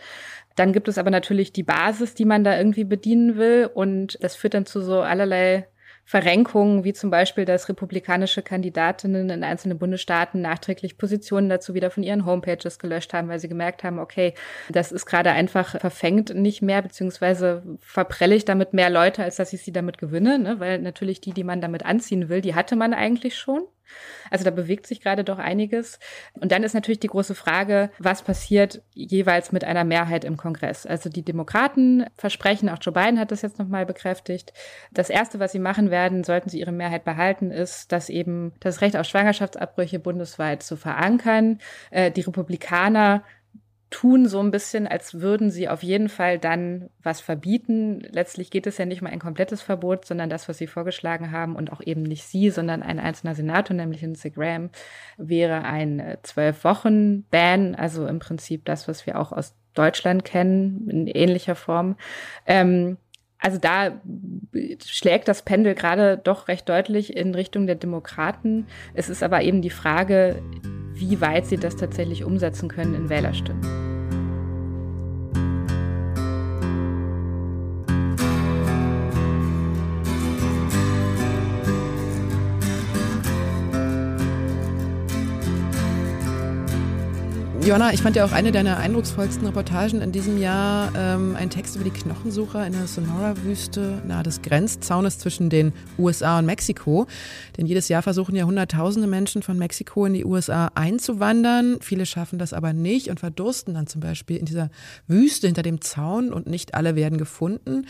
Dann 0.56 0.72
gibt 0.72 0.88
es 0.88 0.98
aber 0.98 1.10
natürlich 1.10 1.52
die 1.52 1.62
Basis, 1.62 2.14
die 2.14 2.24
man 2.24 2.44
da 2.44 2.56
irgendwie 2.56 2.84
bedienen 2.84 3.36
will 3.36 3.70
und 3.72 4.18
das 4.22 4.36
führt 4.36 4.54
dann 4.54 4.66
zu 4.66 4.80
so 4.80 5.00
allerlei 5.00 5.66
Verrenkungen, 6.12 6.84
wie 6.84 6.92
zum 6.92 7.08
Beispiel, 7.08 7.46
dass 7.46 7.70
republikanische 7.70 8.42
Kandidatinnen 8.42 9.30
in 9.30 9.42
einzelnen 9.42 9.78
Bundesstaaten 9.78 10.42
nachträglich 10.42 10.98
Positionen 10.98 11.48
dazu 11.48 11.72
wieder 11.72 11.90
von 11.90 12.02
ihren 12.02 12.26
Homepages 12.26 12.78
gelöscht 12.78 13.14
haben, 13.14 13.28
weil 13.28 13.38
sie 13.38 13.48
gemerkt 13.48 13.82
haben, 13.82 13.98
okay, 13.98 14.34
das 14.68 14.92
ist 14.92 15.06
gerade 15.06 15.30
einfach 15.30 15.80
verfängt 15.80 16.34
nicht 16.34 16.60
mehr, 16.60 16.82
beziehungsweise 16.82 17.62
verprelle 17.80 18.34
ich 18.34 18.44
damit 18.44 18.74
mehr 18.74 18.90
Leute, 18.90 19.22
als 19.22 19.36
dass 19.36 19.54
ich 19.54 19.62
sie 19.62 19.72
damit 19.72 19.96
gewinne, 19.96 20.38
ne? 20.38 20.60
weil 20.60 20.80
natürlich 20.80 21.22
die, 21.22 21.32
die 21.32 21.44
man 21.44 21.62
damit 21.62 21.86
anziehen 21.86 22.28
will, 22.28 22.42
die 22.42 22.54
hatte 22.54 22.76
man 22.76 22.92
eigentlich 22.92 23.38
schon. 23.38 23.62
Also 24.30 24.44
da 24.44 24.50
bewegt 24.50 24.86
sich 24.86 25.00
gerade 25.00 25.24
doch 25.24 25.38
einiges. 25.38 25.98
Und 26.34 26.52
dann 26.52 26.62
ist 26.62 26.74
natürlich 26.74 27.00
die 27.00 27.08
große 27.08 27.34
Frage, 27.34 27.90
was 27.98 28.22
passiert 28.22 28.82
jeweils 28.94 29.52
mit 29.52 29.64
einer 29.64 29.84
Mehrheit 29.84 30.24
im 30.24 30.36
Kongress? 30.36 30.86
Also 30.86 31.10
die 31.10 31.24
Demokraten 31.24 32.06
versprechen, 32.16 32.68
auch 32.68 32.78
Joe 32.80 32.92
Biden 32.92 33.18
hat 33.18 33.30
das 33.30 33.42
jetzt 33.42 33.58
nochmal 33.58 33.86
bekräftigt, 33.86 34.52
das 34.92 35.10
Erste, 35.10 35.38
was 35.38 35.52
sie 35.52 35.58
machen 35.58 35.90
werden, 35.90 36.24
sollten 36.24 36.48
sie 36.48 36.60
ihre 36.60 36.72
Mehrheit 36.72 37.04
behalten, 37.04 37.50
ist, 37.50 37.92
dass 37.92 38.08
eben 38.08 38.52
das 38.60 38.80
Recht 38.80 38.96
auf 38.96 39.06
Schwangerschaftsabbrüche 39.06 39.98
bundesweit 39.98 40.62
zu 40.62 40.76
verankern. 40.76 41.58
Äh, 41.90 42.10
die 42.10 42.22
Republikaner 42.22 43.22
tun 43.92 44.26
so 44.26 44.40
ein 44.40 44.50
bisschen, 44.50 44.88
als 44.88 45.20
würden 45.20 45.50
sie 45.50 45.68
auf 45.68 45.84
jeden 45.84 46.08
Fall 46.08 46.38
dann 46.38 46.88
was 47.02 47.20
verbieten. 47.20 48.00
Letztlich 48.10 48.50
geht 48.50 48.66
es 48.66 48.78
ja 48.78 48.86
nicht 48.86 49.02
mal 49.02 49.10
ein 49.10 49.20
komplettes 49.20 49.62
Verbot, 49.62 50.04
sondern 50.04 50.30
das, 50.30 50.48
was 50.48 50.58
sie 50.58 50.66
vorgeschlagen 50.66 51.30
haben 51.30 51.54
und 51.54 51.72
auch 51.72 51.80
eben 51.80 52.02
nicht 52.02 52.24
sie, 52.24 52.50
sondern 52.50 52.82
ein 52.82 52.98
einzelner 52.98 53.36
Senator, 53.36 53.76
nämlich 53.76 54.00
Lindsey 54.00 54.30
Graham, 54.30 54.70
wäre 55.16 55.62
ein 55.62 56.00
äh, 56.00 56.16
zwölf 56.22 56.64
Wochen 56.64 57.22
Ban, 57.30 57.76
also 57.76 58.06
im 58.06 58.18
Prinzip 58.18 58.64
das, 58.64 58.88
was 58.88 59.06
wir 59.06 59.20
auch 59.20 59.30
aus 59.30 59.54
Deutschland 59.74 60.24
kennen, 60.24 60.88
in 60.90 61.06
ähnlicher 61.06 61.54
Form. 61.54 61.96
Ähm, 62.46 62.96
also 63.38 63.58
da 63.58 64.00
schlägt 64.84 65.28
das 65.28 65.42
Pendel 65.42 65.74
gerade 65.74 66.16
doch 66.16 66.48
recht 66.48 66.68
deutlich 66.68 67.16
in 67.16 67.34
Richtung 67.34 67.66
der 67.66 67.74
Demokraten. 67.74 68.66
Es 68.94 69.08
ist 69.08 69.22
aber 69.22 69.42
eben 69.42 69.62
die 69.62 69.70
Frage, 69.70 70.40
wie 70.94 71.20
weit 71.20 71.46
sie 71.46 71.56
das 71.56 71.74
tatsächlich 71.76 72.24
umsetzen 72.24 72.68
können 72.68 72.94
in 72.94 73.08
Wählerstimmen. 73.08 73.81
Jonna, 87.72 87.94
ich 87.94 88.02
fand 88.02 88.16
ja 88.16 88.26
auch 88.26 88.32
eine 88.32 88.52
deiner 88.52 88.76
eindrucksvollsten 88.76 89.46
Reportagen 89.46 90.02
in 90.02 90.12
diesem 90.12 90.36
Jahr 90.36 90.92
ähm, 90.94 91.36
ein 91.36 91.48
Text 91.48 91.74
über 91.74 91.86
die 91.86 91.90
Knochensucher 91.90 92.66
in 92.66 92.74
der 92.74 92.86
Sonora-Wüste 92.86 94.02
nahe 94.06 94.22
des 94.22 94.42
Grenzzaunes 94.42 95.18
zwischen 95.18 95.48
den 95.48 95.72
USA 95.98 96.38
und 96.38 96.44
Mexiko. 96.44 97.06
Denn 97.56 97.64
jedes 97.64 97.88
Jahr 97.88 98.02
versuchen 98.02 98.36
ja 98.36 98.44
Hunderttausende 98.44 99.08
Menschen 99.08 99.42
von 99.42 99.56
Mexiko 99.56 100.04
in 100.04 100.12
die 100.12 100.26
USA 100.26 100.70
einzuwandern. 100.74 101.78
Viele 101.80 102.04
schaffen 102.04 102.38
das 102.38 102.52
aber 102.52 102.74
nicht 102.74 103.08
und 103.08 103.20
verdursten 103.20 103.72
dann 103.72 103.86
zum 103.86 104.02
Beispiel 104.02 104.36
in 104.36 104.44
dieser 104.44 104.68
Wüste 105.06 105.46
hinter 105.46 105.62
dem 105.62 105.80
Zaun 105.80 106.30
und 106.30 106.46
nicht 106.46 106.74
alle 106.74 106.94
werden 106.94 107.16
gefunden. 107.16 107.86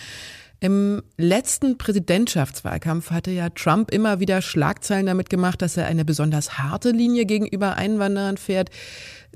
Im 0.60 1.02
letzten 1.16 1.76
Präsidentschaftswahlkampf 1.76 3.10
hatte 3.10 3.32
ja 3.32 3.48
Trump 3.48 3.90
immer 3.90 4.20
wieder 4.20 4.42
Schlagzeilen 4.42 5.06
damit 5.06 5.28
gemacht, 5.28 5.60
dass 5.60 5.76
er 5.76 5.86
eine 5.86 6.04
besonders 6.04 6.56
harte 6.56 6.92
Linie 6.92 7.24
gegenüber 7.24 7.74
Einwanderern 7.74 8.36
fährt 8.36 8.70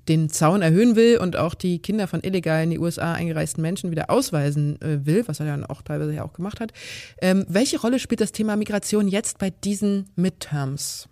den 0.08 0.28
Zaun 0.28 0.62
erhöhen 0.62 0.96
will 0.96 1.18
und 1.18 1.36
auch 1.36 1.54
die 1.54 1.80
Kinder 1.80 2.06
von 2.06 2.20
illegal 2.22 2.62
in 2.62 2.70
die 2.70 2.78
USA 2.78 3.12
eingereisten 3.12 3.62
Menschen 3.62 3.90
wieder 3.90 4.10
ausweisen 4.10 4.80
äh, 4.80 5.04
will, 5.04 5.24
was 5.26 5.40
er 5.40 5.46
dann 5.46 5.64
auch 5.64 5.82
teilweise 5.82 6.14
ja 6.14 6.24
auch 6.24 6.32
gemacht 6.32 6.60
hat. 6.60 6.72
Ähm, 7.20 7.44
welche 7.48 7.80
Rolle 7.80 7.98
spielt 7.98 8.20
das 8.20 8.32
Thema 8.32 8.56
Migration 8.56 9.08
jetzt 9.08 9.38
bei 9.38 9.50
diesen 9.50 10.10
Midterms? 10.16 11.08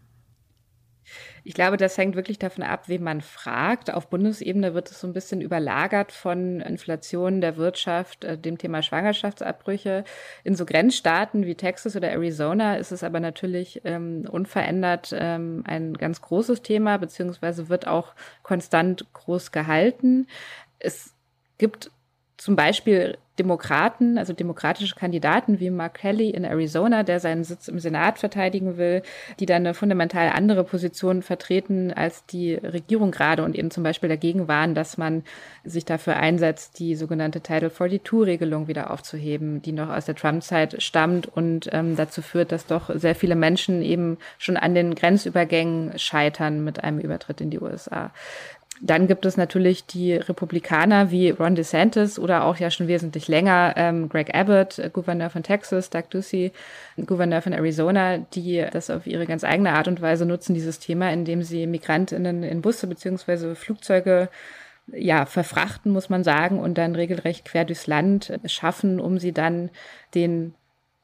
Ich 1.45 1.55
glaube, 1.55 1.77
das 1.77 1.99
hängt 1.99 2.17
wirklich 2.17 2.39
davon 2.39 2.65
ab, 2.65 2.89
wen 2.89 3.03
man 3.03 3.21
fragt. 3.21 3.93
Auf 3.93 4.09
Bundesebene 4.09 4.75
wird 4.75 4.91
es 4.91 5.01
so 5.01 5.07
ein 5.07 5.13
bisschen 5.13 5.41
überlagert 5.41 6.13
von 6.13 6.61
Inflation 6.61 7.41
der 7.41 7.57
Wirtschaft, 7.57 8.25
äh, 8.25 8.39
dem 8.39 8.59
Thema 8.59 8.83
Schwangerschaftsabbrüche. 8.83 10.05
In 10.43 10.57
so 10.57 10.65
Grenzstaaten 10.65 11.45
wie 11.45 11.55
Texas 11.55 11.97
oder 11.97 12.11
Arizona 12.11 12.77
ist 12.77 12.93
es 12.93 13.03
aber 13.03 13.21
natürlich 13.21 13.83
ähm, 13.85 14.27
unverändert 14.31 15.15
ähm, 15.17 15.63
ein 15.67 15.95
ganz 15.95 16.21
großes 16.21 16.63
Thema, 16.63 16.99
beziehungsweise 16.99 17.69
wird 17.69 17.87
auch 17.87 18.15
konstant 18.43 19.07
groß 19.13 19.53
gehalten. 19.53 20.27
Es 20.79 21.15
gibt 21.59 21.91
zum 22.45 22.57
Beispiel 22.57 23.17
Demokraten, 23.39 24.19
also 24.19 24.35
demokratische 24.35 24.95
Kandidaten 24.95 25.61
wie 25.61 25.71
Mark 25.71 25.95
Kelly 25.95 26.29
in 26.29 26.45
Arizona, 26.45 27.03
der 27.03 27.19
seinen 27.19 27.43
Sitz 27.43 27.69
im 27.69 27.79
Senat 27.79 28.19
verteidigen 28.19 28.77
will, 28.77 29.03
die 29.41 29.47
dann 29.47 29.63
eine 29.63 29.73
fundamental 29.73 30.29
andere 30.29 30.63
Position 30.63 31.23
vertreten 31.23 31.91
als 31.91 32.27
die 32.27 32.55
Regierung 32.55 33.13
gerade 33.13 33.45
und 33.45 33.57
eben 33.57 33.71
zum 33.71 33.83
Beispiel 33.83 34.11
dagegen 34.11 34.47
waren, 34.47 34.75
dass 34.75 34.99
man 34.99 35.25
sich 35.65 35.87
dafür 35.87 36.17
einsetzt, 36.17 36.79
die 36.79 36.97
sogenannte 36.97 37.41
Title 37.41 37.71
42-Regelung 37.71 38.69
wieder 38.69 38.91
aufzuheben, 38.91 39.63
die 39.63 39.73
noch 39.73 39.89
aus 39.89 40.05
der 40.05 40.15
Trump-Zeit 40.15 40.83
stammt 40.83 41.27
und 41.27 41.71
ähm, 41.73 41.97
dazu 41.97 42.21
führt, 42.21 42.53
dass 42.53 42.67
doch 42.67 42.91
sehr 42.95 43.15
viele 43.15 43.37
Menschen 43.37 43.81
eben 43.81 44.19
schon 44.37 44.59
an 44.59 44.75
den 44.75 44.95
Grenzübergängen 44.95 45.99
scheitern 45.99 46.63
mit 46.63 46.85
einem 46.85 46.99
Übertritt 46.99 47.41
in 47.41 47.49
die 47.49 47.59
USA. 47.59 48.13
Dann 48.81 49.07
gibt 49.07 49.25
es 49.25 49.37
natürlich 49.37 49.87
die 49.87 50.15
Republikaner 50.15 51.11
wie 51.11 51.31
Ron 51.31 51.55
DeSantis 51.55 52.19
oder 52.19 52.45
auch 52.45 52.57
ja 52.57 52.71
schon 52.71 52.89
wesentlich 52.89 53.29
länger 53.29 53.75
ähm, 53.77 54.09
Greg 54.09 54.35
Abbott, 54.35 54.81
Gouverneur 54.93 55.31
von 55.31 55.45
Texas, 55.45 55.91
Doug 55.91 56.11
Ducey, 56.11 56.53
Gouverneur 57.07 57.41
von 57.41 57.53
Arizona, 57.53 58.19
die 58.19 58.65
das 58.73 58.91
auf 58.91 59.07
ihre 59.07 59.27
ganz 59.27 59.45
eigene 59.45 59.75
Art 59.75 59.87
und 59.87 60.03
Weise 60.03 60.27
nutzen, 60.27 60.55
dieses 60.55 60.81
Thema, 60.81 61.13
indem 61.13 61.43
sie 61.43 61.67
Migrantinnen 61.67 62.43
in 62.43 62.63
Busse 62.63 62.89
beziehungsweise 62.89 63.55
Flugzeuge 63.55 64.29
ja, 64.89 65.25
verfrachten, 65.25 65.93
muss 65.93 66.11
man 66.11 66.25
sagen, 66.25 66.59
und 66.59 66.77
dann 66.77 66.95
regelrecht 66.95 67.45
quer 67.45 67.65
durchs 67.65 67.87
Land 67.87 68.39
schaffen, 68.47 69.01
um 69.01 69.19
sie 69.19 69.33
dann 69.33 69.71
den 70.15 70.55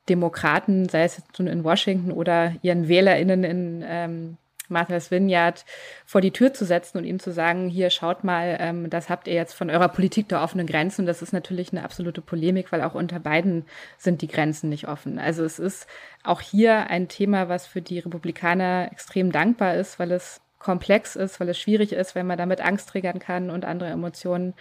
Demokraten, 0.09 0.89
sei 0.89 1.05
es 1.05 1.19
jetzt 1.19 1.39
nun 1.39 1.49
in 1.49 1.65
Washington 1.65 2.11
oder 2.11 2.55
ihren 2.63 2.89
WählerInnen 2.89 3.45
in 3.45 3.85
ähm, 3.87 4.37
Martha's 4.71 5.11
Vineyard 5.11 5.65
vor 6.07 6.21
die 6.21 6.31
Tür 6.31 6.53
zu 6.53 6.65
setzen 6.65 6.99
und 6.99 7.05
ihm 7.05 7.19
zu 7.19 7.33
sagen, 7.33 7.69
hier 7.69 7.91
schaut 7.91 8.25
mal, 8.25 8.57
ähm, 8.61 8.91
das 8.91 9.09
habt 9.11 9.27
ihr 9.29 9.35
jetzt 9.35 9.55
von 9.55 9.71
eurer 9.71 9.89
Politik 9.89 10.29
der 10.29 10.43
offenen 10.43 10.67
Grenzen. 10.67 11.03
Und 11.03 11.07
das 11.07 11.23
ist 11.23 11.33
natürlich 11.33 11.73
eine 11.73 11.85
absolute 11.85 12.21
Polemik, 12.21 12.73
weil 12.73 12.83
auch 12.83 12.95
unter 12.95 13.21
beiden 13.21 13.65
sind 13.99 14.23
die 14.23 14.29
Grenzen 14.29 14.69
nicht 14.69 14.89
offen. 14.89 15.19
Also 15.19 15.45
es 15.45 15.59
ist 15.59 15.87
auch 16.25 16.41
hier 16.41 16.89
ein 16.89 17.09
Thema, 17.09 17.49
was 17.49 17.67
für 17.67 17.83
die 17.83 17.99
Republikaner 17.99 18.89
extrem 18.93 19.33
dankbar 19.33 19.75
ist, 19.75 19.99
weil 19.99 20.13
es 20.13 20.41
komplex 20.61 21.17
ist, 21.17 21.41
weil 21.41 21.49
es 21.49 21.59
schwierig 21.59 21.93
ist, 21.93 22.15
wenn 22.15 22.27
man 22.27 22.39
damit 22.39 22.61
Angst 22.61 22.91
triggern 22.91 23.19
kann 23.19 23.51
und 23.51 23.65
andere 23.65 23.89
Emotionen. 23.89 24.55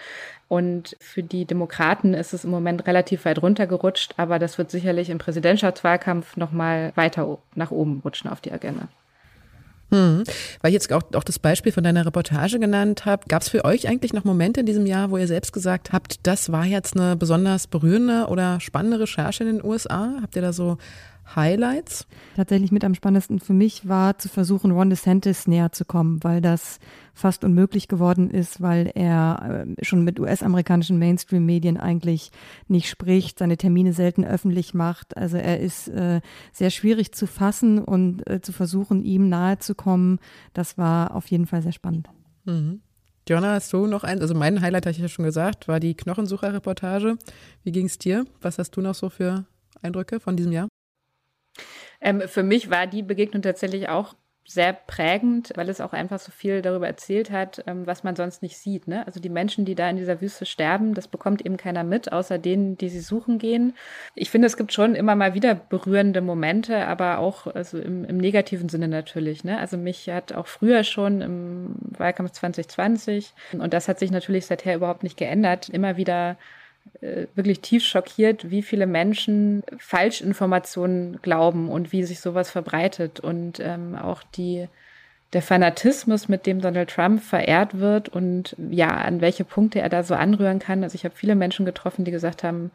Und 0.48 0.96
für 1.00 1.22
die 1.22 1.46
Demokraten 1.46 2.16
ist 2.16 2.34
es 2.34 2.46
im 2.46 2.50
Moment 2.50 2.88
relativ 2.88 3.26
weit 3.26 3.42
runtergerutscht, 3.42 4.16
aber 4.18 4.40
das 4.40 4.58
wird 4.58 4.72
sicherlich 4.72 5.12
im 5.12 5.20
Präsidentschaftswahlkampf 5.20 6.38
nochmal 6.38 6.94
weiter 6.96 7.38
nach 7.54 7.70
oben 7.70 8.02
rutschen 8.04 8.32
auf 8.32 8.42
die 8.42 8.52
Agenda. 8.52 8.88
Hm. 9.92 10.24
Weil 10.62 10.70
ich 10.70 10.74
jetzt 10.74 10.92
auch, 10.94 11.04
auch 11.16 11.24
das 11.24 11.40
Beispiel 11.40 11.72
von 11.72 11.84
deiner 11.84 12.06
Reportage 12.06 12.60
genannt 12.60 13.06
habe, 13.06 13.26
gab 13.28 13.42
es 13.42 13.50
für 13.50 13.66
euch 13.66 13.88
eigentlich 13.88 14.14
noch 14.14 14.24
Momente 14.24 14.60
in 14.60 14.66
diesem 14.66 14.86
Jahr, 14.86 15.12
wo 15.12 15.18
ihr 15.18 15.28
selbst 15.28 15.52
gesagt 15.52 15.92
habt, 15.92 16.28
das 16.28 16.52
war 16.52 16.66
jetzt 16.66 16.96
eine 16.96 17.16
besonders 17.16 17.68
berührende 17.68 18.28
oder 18.28 18.60
spannende 18.60 19.00
Recherche 19.00 19.44
in 19.44 19.58
den 19.58 19.66
USA? 19.66 20.14
Habt 20.22 20.36
ihr 20.36 20.42
da 20.42 20.54
so 20.54 20.78
Highlights? 21.36 22.08
Tatsächlich 22.36 22.72
mit 22.72 22.84
am 22.84 22.96
spannendsten 22.96 23.40
für 23.40 23.54
mich 23.54 23.88
war 23.88 24.18
zu 24.18 24.30
versuchen, 24.30 24.72
Ron 24.72 24.90
DeSantis 24.90 25.48
näher 25.48 25.72
zu 25.72 25.86
kommen, 25.86 26.24
weil 26.24 26.42
das 26.42 26.80
fast 27.14 27.44
unmöglich 27.44 27.88
geworden 27.88 28.30
ist, 28.30 28.62
weil 28.62 28.92
er 28.96 29.66
äh, 29.80 29.86
schon 29.86 30.04
mit 30.04 30.20
US-amerikanischen 30.20 30.98
Mainstream-Medien 31.00 31.78
eigentlich 31.78 32.32
nicht 32.68 32.90
spricht, 32.90 33.40
seine 33.40 33.58
Termine 33.58 33.94
selten 33.94 34.26
öffentlich 34.26 34.74
macht. 34.74 35.18
Also 35.18 35.38
er 35.38 35.60
ist 35.60 35.88
äh, 35.90 36.22
sehr 36.52 36.70
schwierig 36.70 37.14
zu 37.14 37.28
fassen 37.28 37.80
und 37.80 38.28
äh, 38.30 38.42
zu 38.42 38.52
versuchen, 38.52 39.04
ihm 39.04 39.30
nahe 39.30 39.60
zu 39.60 39.76
kommen. 39.76 40.20
Das 40.54 40.78
war 40.78 41.16
auf 41.16 41.28
jeden 41.28 41.46
Fall 41.46 41.62
sehr 41.62 41.74
spannend. 41.74 42.10
Mhm. 42.46 42.82
Jonna, 43.28 43.54
hast 43.54 43.72
du 43.74 43.86
noch 43.86 44.04
eins? 44.04 44.22
Also 44.22 44.34
mein 44.34 44.60
Highlight, 44.62 44.88
habe 44.88 44.92
ich 44.92 44.98
ja 44.98 45.08
schon 45.08 45.26
gesagt, 45.26 45.68
war 45.68 45.80
die 45.80 45.94
Knochensucher-Reportage. 45.94 47.18
Wie 47.64 47.72
ging 47.72 47.86
es 47.86 48.00
dir? 48.00 48.26
Was 48.42 48.58
hast 48.58 48.72
du 48.72 48.82
noch 48.82 48.96
so 48.96 49.10
für 49.10 49.46
Eindrücke 49.84 50.20
von 50.20 50.36
diesem 50.36 50.52
Jahr? 50.52 50.68
Ähm, 52.02 52.22
für 52.28 52.44
mich 52.44 52.70
war 52.70 52.88
die 52.88 53.04
Begegnung 53.04 53.42
tatsächlich 53.42 53.90
auch 53.90 54.16
sehr 54.50 54.74
prägend, 54.74 55.52
weil 55.56 55.70
es 55.70 55.80
auch 55.80 55.94
einfach 55.94 56.18
so 56.18 56.32
viel 56.32 56.64
darüber 56.64 56.88
erzählt 56.88 57.30
hat, 57.30 57.64
ähm, 57.68 57.86
was 57.86 58.04
man 58.04 58.16
sonst 58.16 58.42
nicht 58.42 58.58
sieht. 58.58 58.88
Ne? 58.88 59.06
Also 59.06 59.20
die 59.20 59.30
Menschen, 59.30 59.64
die 59.64 59.76
da 59.76 59.88
in 59.88 59.98
dieser 59.98 60.22
Wüste 60.22 60.48
sterben, 60.48 60.96
das 60.96 61.08
bekommt 61.08 61.46
eben 61.46 61.56
keiner 61.56 61.84
mit, 61.84 62.12
außer 62.12 62.40
denen, 62.40 62.76
die 62.76 62.90
sie 62.90 63.00
suchen 63.00 63.38
gehen. 63.38 63.76
Ich 64.16 64.32
finde, 64.32 64.48
es 64.48 64.58
gibt 64.58 64.74
schon 64.74 64.96
immer 64.96 65.16
mal 65.16 65.36
wieder 65.36 65.54
berührende 65.54 66.22
Momente, 66.22 66.88
aber 66.88 67.20
auch 67.20 67.46
also 67.46 67.78
im, 67.78 68.04
im 68.06 68.18
negativen 68.18 68.70
Sinne 68.70 68.88
natürlich. 68.88 69.44
Ne? 69.44 69.60
Also 69.60 69.78
mich 69.78 70.10
hat 70.10 70.34
auch 70.34 70.48
früher 70.48 70.84
schon 70.84 71.22
im 71.22 71.76
Wahlkampf 71.82 72.32
2020, 72.32 73.34
und 73.54 73.72
das 73.72 73.88
hat 73.88 74.00
sich 74.00 74.10
natürlich 74.10 74.48
seither 74.48 74.76
überhaupt 74.76 75.04
nicht 75.04 75.18
geändert, 75.18 75.70
immer 75.70 75.96
wieder 75.96 76.38
wirklich 77.02 77.62
tief 77.62 77.86
schockiert, 77.86 78.50
wie 78.50 78.62
viele 78.62 78.86
Menschen 78.86 79.64
Falschinformationen 79.78 81.22
glauben 81.22 81.70
und 81.70 81.92
wie 81.92 82.04
sich 82.04 82.20
sowas 82.20 82.52
verbreitet 82.52 83.20
und 83.20 83.60
ähm, 83.60 83.96
auch 83.96 84.24
die 84.36 84.68
der 85.34 85.42
Fanatismus, 85.44 86.28
mit 86.28 86.46
dem 86.48 86.60
Donald 86.60 86.90
Trump 86.90 87.22
verehrt 87.22 87.80
wird 87.80 88.10
und 88.10 88.56
ja, 88.72 88.90
an 88.90 89.22
welche 89.22 89.44
Punkte 89.44 89.80
er 89.80 89.90
da 89.90 90.02
so 90.04 90.16
anrühren 90.16 90.60
kann. 90.60 90.84
Also 90.84 90.96
ich 90.96 91.06
habe 91.06 91.16
viele 91.16 91.36
Menschen 91.36 91.66
getroffen, 91.66 92.04
die 92.04 92.12
gesagt 92.12 92.44
haben, 92.44 92.72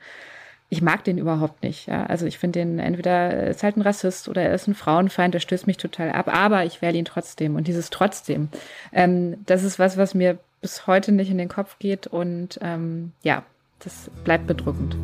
ich 0.68 0.80
mag 0.80 1.04
den 1.04 1.18
überhaupt 1.18 1.62
nicht. 1.62 1.88
Ja? 1.88 2.06
Also 2.06 2.26
ich 2.26 2.38
finde 2.38 2.60
den 2.60 2.78
entweder 2.78 3.10
er 3.10 3.48
ist 3.48 3.62
halt 3.62 3.76
ein 3.76 3.82
Rassist 3.82 4.28
oder 4.28 4.42
er 4.42 4.54
ist 4.54 4.68
ein 4.68 4.74
Frauenfeind, 4.74 5.34
der 5.34 5.40
stößt 5.40 5.66
mich 5.66 5.78
total 5.78 6.12
ab, 6.12 6.28
aber 6.32 6.64
ich 6.64 6.80
wähle 6.80 6.96
ihn 6.96 7.04
trotzdem. 7.04 7.56
Und 7.56 7.66
dieses 7.66 7.90
trotzdem, 7.90 8.48
ähm, 8.92 9.44
das 9.46 9.64
ist 9.64 9.78
was, 9.78 9.96
was 9.96 10.14
mir 10.14 10.38
bis 10.60 10.86
heute 10.86 11.12
nicht 11.12 11.30
in 11.30 11.38
den 11.38 11.48
Kopf 11.48 11.78
geht. 11.78 12.06
Und 12.06 12.58
ähm, 12.62 13.12
ja, 13.22 13.42
das 13.84 14.10
bleibt 14.24 14.46
bedrückend. 14.46 14.96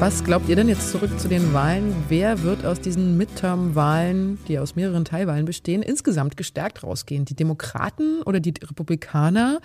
Was 0.00 0.24
glaubt 0.24 0.48
ihr 0.48 0.56
denn 0.56 0.68
jetzt 0.68 0.90
zurück 0.90 1.18
zu 1.18 1.28
den 1.28 1.54
Wahlen? 1.54 1.94
Wer 2.08 2.42
wird 2.42 2.66
aus 2.66 2.80
diesen 2.80 3.16
Midterm-Wahlen, 3.16 4.38
die 4.48 4.58
aus 4.58 4.76
mehreren 4.76 5.04
Teilwahlen 5.04 5.44
bestehen, 5.44 5.82
insgesamt 5.82 6.36
gestärkt 6.36 6.82
rausgehen? 6.82 7.24
Die 7.24 7.36
Demokraten 7.36 8.22
oder 8.22 8.40
die 8.40 8.54
Republikaner? 8.62 9.60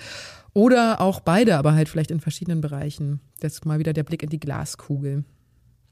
Oder 0.54 1.02
auch 1.02 1.20
beide, 1.20 1.58
aber 1.58 1.74
halt 1.74 1.90
vielleicht 1.90 2.12
in 2.12 2.20
verschiedenen 2.20 2.62
Bereichen? 2.62 3.22
Jetzt 3.42 3.66
mal 3.66 3.80
wieder 3.80 3.94
der 3.94 4.04
Blick 4.04 4.24
in 4.24 4.30
die 4.30 4.40
Glaskugel 4.40 5.26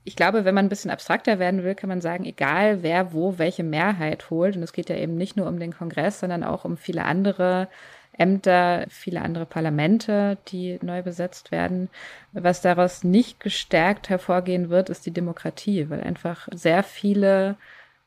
ich 0.08 0.16
glaube, 0.16 0.46
wenn 0.46 0.56
man 0.56 0.68
ein 0.68 0.70
bisschen 0.70 0.90
abstrakter 0.90 1.38
werden 1.38 1.66
will, 1.66 1.76
kann 1.76 1.90
man 1.90 2.00
sagen, 2.00 2.24
egal 2.24 2.82
wer 2.82 3.12
wo 3.12 3.38
welche 3.38 3.66
Mehrheit 3.66 4.30
holt, 4.30 4.56
und 4.56 4.64
es 4.64 4.72
geht 4.72 4.90
ja 4.90 4.96
eben 4.96 5.16
nicht 5.16 5.36
nur 5.36 5.48
um 5.48 5.60
den 5.60 5.74
Kongress, 5.74 6.22
sondern 6.22 6.46
auch 6.46 6.64
um 6.64 6.78
viele 6.78 7.04
andere 7.04 7.68
Ämter, 8.18 8.86
viele 8.88 9.22
andere 9.22 9.46
Parlamente, 9.46 10.38
die 10.48 10.80
neu 10.82 11.04
besetzt 11.04 11.52
werden. 11.52 11.90
Was 12.32 12.62
daraus 12.62 13.04
nicht 13.04 13.42
gestärkt 13.42 14.08
hervorgehen 14.08 14.70
wird, 14.70 14.90
ist 14.90 15.06
die 15.06 15.14
Demokratie, 15.14 15.90
weil 15.90 16.02
einfach 16.02 16.48
sehr 16.54 16.84
viele 16.84 17.58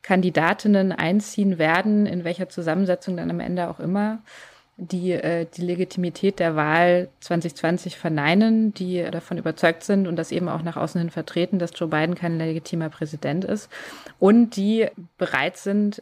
Kandidatinnen 0.01 0.91
einziehen 0.91 1.59
werden, 1.59 2.07
in 2.07 2.23
welcher 2.23 2.49
Zusammensetzung 2.49 3.15
dann 3.15 3.29
am 3.29 3.39
Ende 3.39 3.69
auch 3.69 3.79
immer 3.79 4.23
die 4.81 5.11
äh, 5.11 5.45
die 5.45 5.61
Legitimität 5.61 6.39
der 6.39 6.55
Wahl 6.55 7.09
2020 7.19 7.97
verneinen, 7.97 8.73
die 8.73 9.03
davon 9.11 9.37
überzeugt 9.37 9.83
sind 9.83 10.07
und 10.07 10.15
das 10.15 10.31
eben 10.31 10.49
auch 10.49 10.63
nach 10.63 10.75
außen 10.75 10.99
hin 10.99 11.11
vertreten, 11.11 11.59
dass 11.59 11.71
Joe 11.75 11.87
Biden 11.87 12.15
kein 12.15 12.39
legitimer 12.39 12.89
Präsident 12.89 13.45
ist 13.45 13.69
und 14.19 14.55
die 14.55 14.87
bereit 15.19 15.57
sind, 15.57 16.01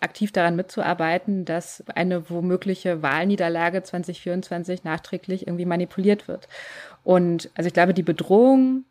aktiv 0.00 0.32
daran 0.32 0.56
mitzuarbeiten, 0.56 1.44
dass 1.44 1.84
eine 1.94 2.28
womögliche 2.28 3.02
Wahlniederlage 3.02 3.82
2024 3.82 4.84
nachträglich 4.84 5.46
irgendwie 5.46 5.66
manipuliert 5.66 6.28
wird. 6.28 6.48
Und 7.04 7.50
also 7.54 7.68
ich 7.68 7.74
glaube, 7.74 7.94
die 7.94 8.02
Bedrohung 8.02 8.84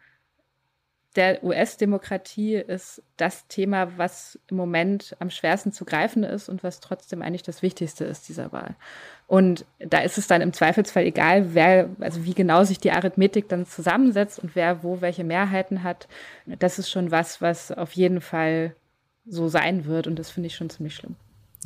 der 1.16 1.44
US-Demokratie 1.44 2.56
ist 2.56 3.04
das 3.18 3.48
Thema, 3.48 3.98
was 3.98 4.40
im 4.48 4.56
Moment 4.56 5.16
am 5.20 5.30
schwersten 5.30 5.74
zu 5.74 5.84
greifen 5.84 6.24
ist 6.24 6.48
und 6.48 6.64
was 6.64 6.80
trotzdem 6.80 7.22
eigentlich 7.22 7.44
das 7.44 7.62
Wichtigste 7.62 8.06
ist 8.06 8.30
dieser 8.30 8.52
Wahl. 8.54 8.76
Und 9.28 9.66
da 9.80 10.00
ist 10.00 10.18
es 10.18 10.28
dann 10.28 10.42
im 10.42 10.54
Zweifelsfall 10.54 11.06
egal, 11.06 11.54
wer, 11.54 11.90
also 12.00 12.24
wie 12.26 12.34
genau 12.34 12.64
sich 12.64 12.80
die 12.80 12.92
Arithmetik 12.92 13.50
dann 13.50 13.66
zusammensetzt 13.66 14.40
und 14.40 14.56
wer 14.56 14.84
wo 14.84 15.02
welche 15.02 15.26
Mehrheiten 15.26 15.84
hat. 15.84 16.08
Das 16.46 16.80
ist 16.80 16.90
schon 16.90 17.12
was, 17.12 17.42
was 17.42 17.72
auf 17.72 17.92
jeden 17.94 18.22
Fall 18.22 18.76
so 19.26 19.50
sein 19.50 19.86
wird 19.86 20.08
und 20.08 20.18
das 20.18 20.30
finde 20.30 20.48
ich 20.48 20.56
schon 20.56 20.70
ziemlich 20.70 20.96
schlimm. 20.96 21.16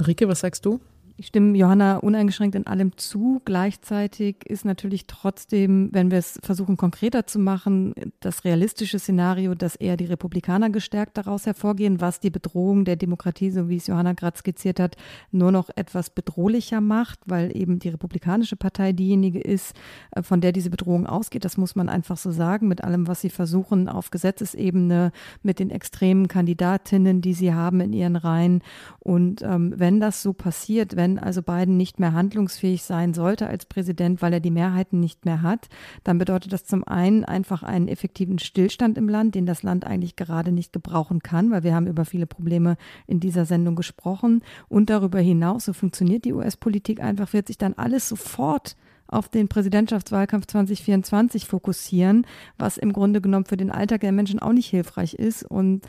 Rike, 0.06 0.28
was 0.28 0.40
sagst 0.40 0.66
du? 0.66 0.80
Ich 1.18 1.28
stimme 1.28 1.58
Johanna 1.58 1.96
uneingeschränkt 1.98 2.56
in 2.56 2.68
allem 2.68 2.98
zu. 2.98 3.42
Gleichzeitig 3.46 4.46
ist 4.46 4.66
natürlich 4.66 5.08
trotzdem, 5.08 5.88
wenn 5.94 6.12
wir 6.12 6.18
es 6.18 6.38
versuchen 6.44 6.76
konkreter 6.76 7.26
zu 7.26 7.40
machen, 7.40 7.94
das 8.20 8.44
realistische 8.44 9.00
Szenario, 9.00 9.56
dass 9.56 9.78
eher 9.78 9.96
die 9.96 10.06
Republikaner 10.06 10.70
gestärkt 10.72 11.18
daraus 11.18 11.46
hervorgehen, 11.46 12.02
was 12.02 12.20
die 12.20 12.32
Bedrohung 12.32 12.84
der 12.84 12.98
Demokratie, 12.98 13.50
so 13.50 13.70
wie 13.70 13.78
es 13.78 13.88
Johanna 13.88 14.12
gerade 14.12 14.38
skizziert 14.38 14.78
hat, 14.78 14.98
nur 15.32 15.54
noch 15.54 15.70
etwas 15.78 16.10
bedrohlicher 16.10 16.82
macht, 16.82 17.20
weil 17.26 17.56
eben 17.56 17.80
die 17.80 17.90
Republikanische 17.90 18.58
Partei 18.58 18.92
diejenige 18.92 19.40
ist, 19.40 19.74
äh, 20.12 20.22
von 20.22 20.42
der 20.42 20.52
diese 20.52 20.70
Bedrohung 20.70 21.08
ausgeht. 21.08 21.46
Das 21.46 21.56
muss 21.56 21.78
man 21.78 21.88
einfach 21.88 22.18
so 22.18 22.32
sagen, 22.32 22.68
mit 22.68 22.84
allem, 22.84 23.08
was 23.08 23.22
sie 23.22 23.30
versuchen 23.30 23.88
auf 23.88 24.12
Gesetzesebene, 24.12 25.14
mit 25.44 25.60
den 25.60 25.72
extremen 25.72 26.28
Kandidatinnen, 26.28 27.22
die 27.22 27.34
sie 27.34 27.54
haben 27.54 27.80
in 27.80 27.94
ihren 27.94 28.18
Reihen. 28.18 28.62
Und 29.00 29.44
ähm, 29.44 29.74
wenn 29.78 30.02
das 30.02 30.22
so 30.22 30.34
passiert, 30.34 30.98
wenn 30.98 31.05
wenn 31.06 31.20
also 31.20 31.44
Biden 31.44 31.78
nicht 31.78 32.00
mehr 32.00 32.14
handlungsfähig 32.14 32.82
sein 32.82 33.14
sollte 33.14 33.46
als 33.46 33.68
Präsident, 33.68 34.24
weil 34.24 34.34
er 34.34 34.40
die 34.40 34.50
Mehrheiten 34.50 35.00
nicht 35.00 35.24
mehr 35.24 35.44
hat, 35.44 35.70
dann 36.04 36.18
bedeutet 36.18 36.52
das 36.52 36.66
zum 36.66 36.84
einen 36.84 37.24
einfach 37.24 37.62
einen 37.62 37.88
effektiven 37.88 38.40
Stillstand 38.40 38.98
im 38.98 39.08
Land, 39.08 39.36
den 39.36 39.46
das 39.46 39.62
Land 39.62 39.86
eigentlich 39.86 40.16
gerade 40.16 40.52
nicht 40.52 40.74
gebrauchen 40.74 41.20
kann, 41.20 41.52
weil 41.52 41.64
wir 41.64 41.76
haben 41.76 41.86
über 41.86 42.06
viele 42.06 42.26
Probleme 42.26 42.76
in 43.06 43.20
dieser 43.20 43.46
Sendung 43.46 43.76
gesprochen. 43.76 44.42
Und 44.68 44.90
darüber 44.90 45.20
hinaus, 45.20 45.66
so 45.66 45.74
funktioniert 45.74 46.26
die 46.26 46.34
US-Politik 46.34 47.00
einfach, 47.02 47.34
wird 47.34 47.48
sich 47.48 47.60
dann 47.60 47.76
alles 47.76 48.10
sofort 48.10 48.76
auf 49.08 49.30
den 49.30 49.48
Präsidentschaftswahlkampf 49.48 50.48
2024 50.48 51.48
fokussieren, 51.48 52.26
was 52.58 52.78
im 52.78 52.94
Grunde 52.94 53.22
genommen 53.22 53.46
für 53.46 53.58
den 53.58 53.72
Alltag 53.72 54.02
der 54.02 54.12
Menschen 54.12 54.40
auch 54.40 54.54
nicht 54.54 54.70
hilfreich 54.70 55.14
ist. 55.14 55.44
Und 55.44 55.86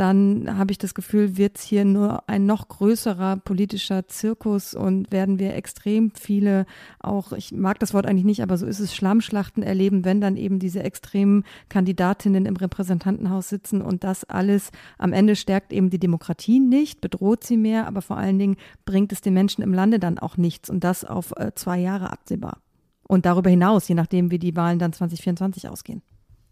dann 0.00 0.56
habe 0.56 0.72
ich 0.72 0.78
das 0.78 0.94
Gefühl, 0.94 1.36
wird 1.36 1.58
es 1.58 1.62
hier 1.62 1.84
nur 1.84 2.26
ein 2.26 2.46
noch 2.46 2.68
größerer 2.68 3.36
politischer 3.36 4.08
Zirkus 4.08 4.72
und 4.72 5.12
werden 5.12 5.38
wir 5.38 5.54
extrem 5.54 6.10
viele 6.12 6.64
auch, 7.00 7.32
ich 7.32 7.52
mag 7.52 7.78
das 7.80 7.92
Wort 7.92 8.06
eigentlich 8.06 8.24
nicht, 8.24 8.42
aber 8.42 8.56
so 8.56 8.64
ist 8.64 8.80
es, 8.80 8.94
Schlammschlachten 8.94 9.62
erleben, 9.62 10.06
wenn 10.06 10.22
dann 10.22 10.38
eben 10.38 10.58
diese 10.58 10.82
extremen 10.82 11.44
Kandidatinnen 11.68 12.46
im 12.46 12.56
Repräsentantenhaus 12.56 13.50
sitzen 13.50 13.82
und 13.82 14.02
das 14.02 14.24
alles 14.24 14.70
am 14.96 15.12
Ende 15.12 15.36
stärkt 15.36 15.70
eben 15.70 15.90
die 15.90 15.98
Demokratie 15.98 16.60
nicht, 16.60 17.02
bedroht 17.02 17.44
sie 17.44 17.58
mehr, 17.58 17.86
aber 17.86 18.00
vor 18.00 18.16
allen 18.16 18.38
Dingen 18.38 18.56
bringt 18.86 19.12
es 19.12 19.20
den 19.20 19.34
Menschen 19.34 19.62
im 19.62 19.74
Lande 19.74 19.98
dann 19.98 20.18
auch 20.18 20.38
nichts 20.38 20.70
und 20.70 20.82
das 20.82 21.04
auf 21.04 21.32
äh, 21.36 21.52
zwei 21.54 21.78
Jahre 21.78 22.10
absehbar. 22.10 22.62
Und 23.10 23.26
darüber 23.26 23.50
hinaus, 23.50 23.88
je 23.88 23.96
nachdem, 23.96 24.30
wie 24.30 24.38
die 24.38 24.54
Wahlen 24.54 24.78
dann 24.78 24.92
2024 24.92 25.68
ausgehen. 25.68 26.00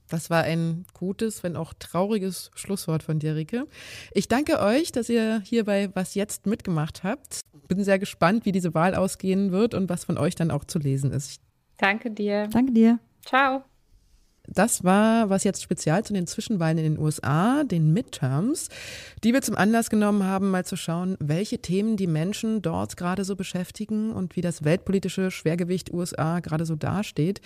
Das 0.09 0.29
war 0.29 0.43
ein 0.43 0.87
gutes, 0.93 1.45
wenn 1.45 1.55
auch 1.55 1.73
trauriges 1.79 2.51
Schlusswort 2.57 3.05
von 3.05 3.21
dir, 3.21 3.37
Rike. 3.37 3.69
Ich 4.13 4.27
danke 4.27 4.59
euch, 4.59 4.91
dass 4.91 5.09
ihr 5.09 5.41
hier 5.45 5.65
bei 5.65 5.89
Was 5.95 6.17
Jetzt 6.17 6.47
mitgemacht 6.47 7.05
habt. 7.05 7.43
Bin 7.69 7.85
sehr 7.85 8.01
gespannt, 8.01 8.45
wie 8.45 8.51
diese 8.51 8.75
Wahl 8.75 8.97
ausgehen 8.97 9.53
wird 9.53 9.73
und 9.73 9.89
was 9.89 10.05
von 10.05 10.19
euch 10.19 10.35
dann 10.35 10.51
auch 10.51 10.65
zu 10.65 10.81
lesen 10.81 11.13
ist. 11.13 11.41
Danke 11.77 12.11
dir. 12.11 12.49
Danke 12.49 12.73
dir. 12.73 12.99
Ciao. 13.25 13.63
Das 14.51 14.83
war 14.83 15.29
was 15.29 15.45
jetzt 15.45 15.63
spezial 15.63 16.05
zu 16.05 16.13
den 16.13 16.27
Zwischenwahlen 16.27 16.79
in 16.79 16.95
den 16.95 16.99
USA, 16.99 17.65
den 17.65 17.93
Midterms, 17.93 18.69
die 19.23 19.35
wir 19.35 19.43
zum 19.43 19.57
Anlass 19.57 19.91
genommen 19.91 20.25
haben, 20.25 20.51
mal 20.51 20.65
zu 20.65 20.77
schauen, 20.77 21.17
welche 21.21 21.59
Themen 21.59 21.97
die 21.97 22.07
Menschen 22.07 22.63
dort 22.63 22.97
gerade 22.97 23.25
so 23.25 23.37
beschäftigen 23.37 24.13
und 24.13 24.37
wie 24.37 24.41
das 24.41 24.65
weltpolitische 24.65 25.31
Schwergewicht 25.31 25.93
USA 25.93 26.41
gerade 26.41 26.65
so 26.65 26.77
dasteht. 26.77 27.41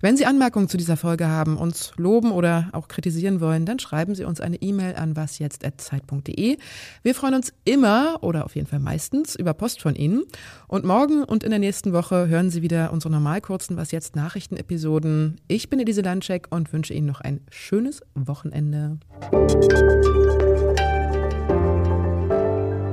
Wenn 0.00 0.16
Sie 0.16 0.24
Anmerkungen 0.24 0.68
zu 0.68 0.78
dieser 0.78 0.96
Folge 0.96 1.28
haben, 1.28 1.56
uns 1.58 1.92
loben 1.96 2.32
oder 2.32 2.70
auch 2.72 2.88
kritisieren 2.88 3.40
wollen, 3.40 3.66
dann 3.66 3.78
schreiben 3.78 4.14
Sie 4.14 4.24
uns 4.24 4.40
eine 4.40 4.56
E-Mail 4.56 4.96
an 4.96 5.16
wasjetzt.zeit.de. 5.16 6.56
Wir 7.02 7.14
freuen 7.14 7.34
uns 7.34 7.52
immer 7.64 8.18
oder 8.22 8.44
auf 8.44 8.54
jeden 8.54 8.66
Fall 8.66 8.80
meistens 8.80 9.34
über 9.34 9.52
Post 9.54 9.82
von 9.82 9.94
Ihnen. 9.94 10.24
Und 10.66 10.84
morgen 10.84 11.24
und 11.24 11.44
in 11.44 11.50
der 11.50 11.58
nächsten 11.58 11.92
Woche 11.92 12.28
hören 12.28 12.50
Sie 12.50 12.62
wieder 12.62 12.92
unsere 12.92 13.12
normal 13.12 13.40
kurzen 13.40 13.76
Was 13.76 13.90
jetzt 13.90 14.16
Nachrichtenepisoden. 14.16 15.40
Ich 15.48 15.68
bin 15.68 15.80
Elise 15.80 16.02
Landcheck 16.38 16.46
und 16.50 16.72
wünsche 16.72 16.94
Ihnen 16.94 17.06
noch 17.06 17.20
ein 17.20 17.40
schönes 17.50 18.02
Wochenende. 18.14 18.98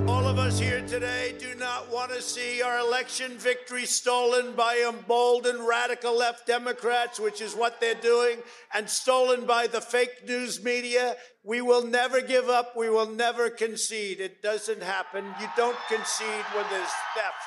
All 0.08 0.26
of 0.26 0.38
us 0.38 0.60
here 0.60 0.82
today 0.86 1.34
do 1.40 1.58
not 1.58 1.92
want 1.92 2.12
to 2.12 2.22
see 2.22 2.64
our 2.64 2.80
election 2.80 3.38
victory 3.38 3.86
stolen 3.86 4.56
by 4.56 4.78
emboldened 4.88 5.68
radical 5.68 6.18
left 6.18 6.48
Democrats, 6.48 7.20
which 7.20 7.42
is 7.42 7.56
what 7.56 7.80
they're 7.80 8.02
doing, 8.02 8.40
and 8.74 8.90
stolen 8.90 9.46
by 9.46 9.68
the 9.68 9.82
fake 9.82 10.28
news 10.28 10.64
media. 10.64 11.16
We 11.44 11.62
will 11.62 11.86
never 11.86 12.22
give 12.22 12.50
up. 12.50 12.76
We 12.76 12.90
will 12.90 13.10
never 13.12 13.50
concede. 13.50 14.20
It 14.20 14.42
doesn't 14.42 14.82
happen. 14.82 15.26
You 15.40 15.48
don't 15.56 15.78
concede 15.88 16.46
when 16.54 16.66
there's 16.72 16.94
theft. 17.14 17.46